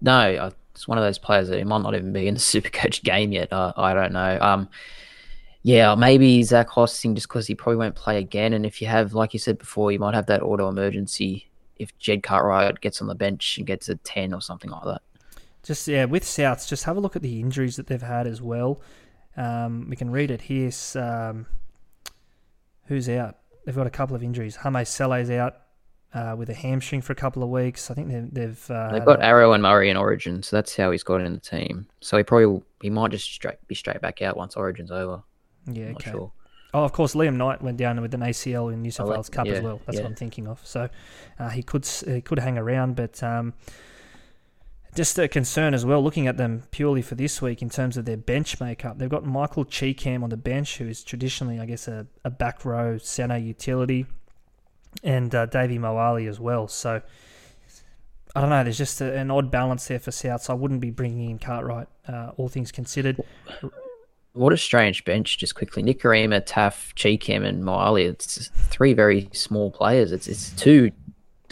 [0.00, 3.02] No, it's one of those players that he might not even be in the Supercoach
[3.02, 3.52] game yet.
[3.52, 4.38] I don't know.
[4.40, 4.70] Um,
[5.62, 8.52] yeah, maybe Zach Hosking just because he probably won't play again.
[8.52, 11.96] And if you have, like you said before, you might have that auto emergency if
[11.98, 15.02] Jed Cartwright gets on the bench and gets a 10 or something like that
[15.62, 18.42] just yeah, with Souths, just have a look at the injuries that they've had as
[18.42, 18.80] well.
[19.36, 20.70] Um, we can read it here.
[20.94, 21.46] Um,
[22.86, 23.38] who's out?
[23.64, 24.56] They've got a couple of injuries.
[24.56, 25.54] Hame Sele's out
[26.12, 27.90] uh, with a hamstring for a couple of weeks.
[27.90, 30.90] I think they've they've, uh, they've got Arrow and Murray in Origin, so that's how
[30.90, 31.86] he's got in the team.
[32.00, 35.22] So he probably he might just straight, be straight back out once Origin's over.
[35.66, 36.10] Yeah, okay.
[36.10, 36.32] Sure.
[36.74, 39.28] Oh, of course, Liam Knight went down with an ACL in New South oh, Wales
[39.28, 39.80] Cup yeah, as well.
[39.84, 40.04] That's yeah.
[40.04, 40.60] what I'm thinking of.
[40.66, 40.88] So
[41.38, 43.52] uh, he could he could hang around, but um,
[44.94, 48.06] just a concern as well, looking at them purely for this week in terms of
[48.06, 48.98] their bench makeup.
[48.98, 52.64] They've got Michael Chee-Kam on the bench, who is traditionally, I guess, a, a back
[52.64, 54.06] row centre utility,
[55.02, 56.68] and uh, Davey Moale as well.
[56.68, 57.02] So
[58.34, 58.64] I don't know.
[58.64, 60.42] There's just a, an odd balance there for South.
[60.42, 63.20] So I wouldn't be bringing in Cartwright, uh, all things considered.
[64.34, 65.82] What a strange bench, just quickly.
[65.82, 67.96] Nikorima, Taaffe, Chee-Kam, and Moale.
[67.96, 70.10] It's three very small players.
[70.10, 70.90] It's it's two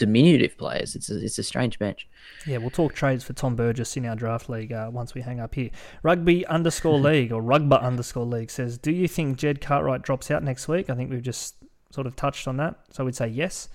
[0.01, 0.95] diminutive players.
[0.95, 2.07] It's a, it's a strange bench.
[2.47, 5.39] Yeah, we'll talk trades for Tom Burgess in our draft league uh, once we hang
[5.39, 5.69] up here.
[6.01, 10.41] Rugby underscore league or rugby underscore league says, Do you think Jed Cartwright drops out
[10.41, 10.89] next week?
[10.89, 11.55] I think we've just
[11.91, 12.79] sort of touched on that.
[12.89, 13.69] So we'd say yes.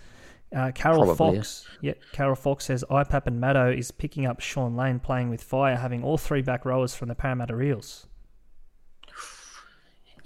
[0.54, 1.92] Uh, Carol Probably, Fox, yeah.
[1.92, 5.76] yeah, Carol Fox says IPAP and Maddo is picking up Shaun Lane playing with fire,
[5.76, 8.06] having all three back rowers from the Parramatta Eels.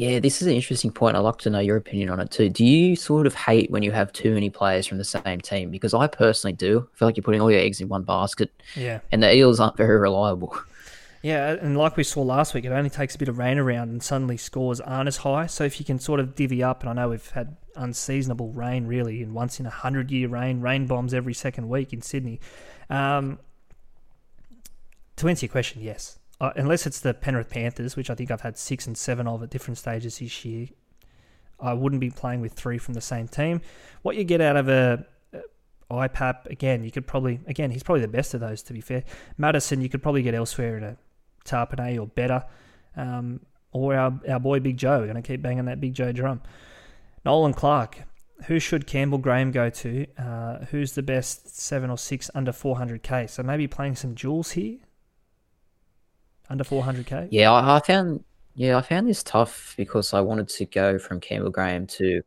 [0.01, 1.15] Yeah, this is an interesting point.
[1.15, 2.49] I'd like to know your opinion on it too.
[2.49, 5.71] Do you sort of hate when you have too many players from the same team?
[5.71, 6.89] Because I personally do.
[6.91, 8.51] I feel like you're putting all your eggs in one basket.
[8.75, 9.01] Yeah.
[9.13, 10.57] And the Eels aren't very reliable.
[11.23, 13.91] Yeah, and like we saw last week, it only takes a bit of rain around
[13.91, 15.49] and suddenly scores aren't as high.
[15.49, 18.87] So if you can sort of divvy up, and I know we've had unseasonable rain
[18.87, 22.41] really, and once in a hundred year rain, rain bombs every second week in Sydney.
[22.89, 23.39] Um,
[25.17, 28.41] to answer your question, yes, uh, unless it's the Penrith Panthers, which I think I've
[28.41, 30.69] had six and seven of at different stages this year,
[31.61, 33.61] I wouldn't be playing with three from the same team.
[34.03, 38.01] What you get out of a, a IPAP, again, you could probably, again, he's probably
[38.01, 39.05] the best of those, to be fair.
[39.37, 40.97] Matterson, you could probably get elsewhere in a
[41.45, 42.45] Tapine or better.
[42.97, 43.41] Um,
[43.73, 45.01] or our, our boy Big Joe.
[45.01, 46.41] We're going to keep banging that Big Joe drum.
[47.25, 48.03] Nolan Clark.
[48.47, 50.07] Who should Campbell Graham go to?
[50.19, 53.29] Uh, who's the best seven or six under 400k?
[53.29, 54.79] So maybe playing some jewels here
[56.51, 57.29] under 400k?
[57.31, 58.25] Yeah, I, I found
[58.55, 62.23] Yeah, I found this tough because I wanted to go from Campbell Graham to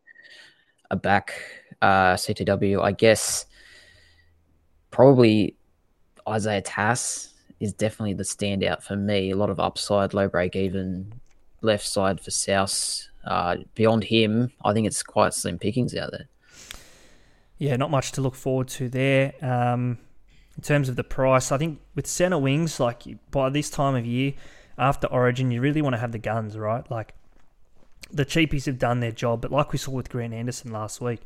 [0.89, 1.33] a back
[1.81, 2.81] uh, CTW.
[2.81, 3.45] I guess
[4.89, 5.55] probably
[6.27, 9.31] Isaiah Tass is definitely the standout for me.
[9.31, 11.13] A lot of upside, low break even,
[11.61, 13.07] left side for South.
[13.25, 16.27] Uh, beyond him, I think it's quite slim pickings out there.
[17.57, 19.33] Yeah, not much to look forward to there.
[19.41, 19.97] Um,
[20.55, 24.05] in terms of the price, I think with centre wings, like by this time of
[24.05, 24.33] year,
[24.77, 26.89] after Origin, you really want to have the guns, right?
[26.89, 27.13] Like
[28.11, 31.21] the cheapies have done their job, but like we saw with Grant Anderson last week,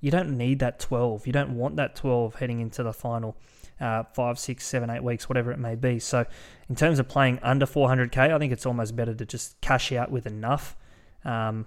[0.00, 1.26] you don't need that 12.
[1.26, 3.36] You don't want that 12 heading into the final
[3.80, 5.98] uh, five, six, seven, eight weeks, whatever it may be.
[5.98, 6.24] So,
[6.68, 10.10] in terms of playing under 400k, I think it's almost better to just cash out
[10.10, 10.76] with enough.
[11.24, 11.66] Um,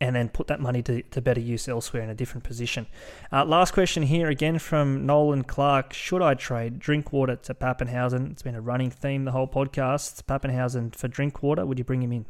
[0.00, 2.86] and then put that money to, to better use elsewhere in a different position.
[3.32, 5.92] Uh, last question here again from Nolan Clark.
[5.92, 8.32] Should I trade Drinkwater to Papenhuyzen?
[8.32, 10.22] It's been a running theme the whole podcast.
[10.24, 11.64] Papenhuyzen for Drinkwater.
[11.64, 12.26] Would you bring him in?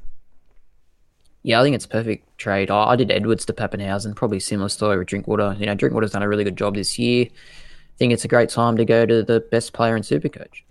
[1.43, 2.71] Yeah, I think it's a perfect trade.
[2.71, 4.15] I, I did Edwards to Papenhuyzen.
[4.15, 5.57] Probably similar story with Drinkwater.
[5.59, 7.27] You know, Drinkwater's done a really good job this year.
[7.27, 10.63] I think it's a great time to go to the best player in Supercoach.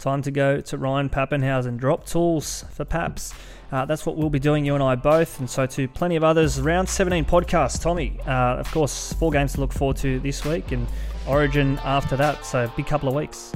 [0.00, 1.76] Time to go to Ryan Papenhuyzen.
[1.76, 3.34] Drop tools for Paps.
[3.70, 6.24] Uh, that's what we'll be doing, you and I both, and so to plenty of
[6.24, 6.58] others.
[6.58, 8.18] Round 17 podcast, Tommy.
[8.26, 10.86] Uh, of course, four games to look forward to this week, and
[11.28, 12.46] Origin after that.
[12.46, 13.52] So big couple of weeks.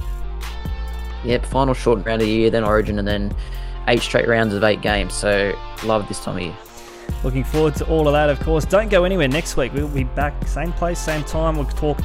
[1.24, 3.34] Yep, final short round of the year, then Origin, and then
[3.88, 5.14] eight straight rounds of eight games.
[5.14, 6.56] So love this time of year.
[7.24, 8.66] Looking forward to all of that, of course.
[8.66, 9.72] Don't go anywhere next week.
[9.72, 11.56] We'll be back, same place, same time.
[11.56, 11.98] We'll talk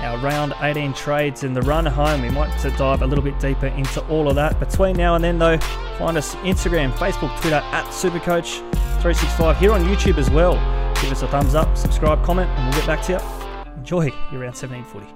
[0.00, 2.22] our round 18 trades in the run home.
[2.22, 4.58] We might dive a little bit deeper into all of that.
[4.60, 5.58] Between now and then, though,
[5.98, 10.54] find us Instagram, Facebook, Twitter at Supercoach365 here on YouTube as well.
[11.00, 13.72] Give us a thumbs up, subscribe, comment, and we'll get back to you.
[13.74, 15.06] Enjoy your round 17 footy.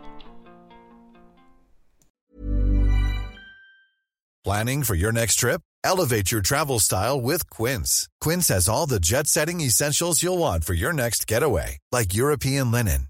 [4.43, 5.61] Planning for your next trip?
[5.85, 8.09] Elevate your travel style with Quince.
[8.21, 12.71] Quince has all the jet setting essentials you'll want for your next getaway, like European
[12.71, 13.10] linen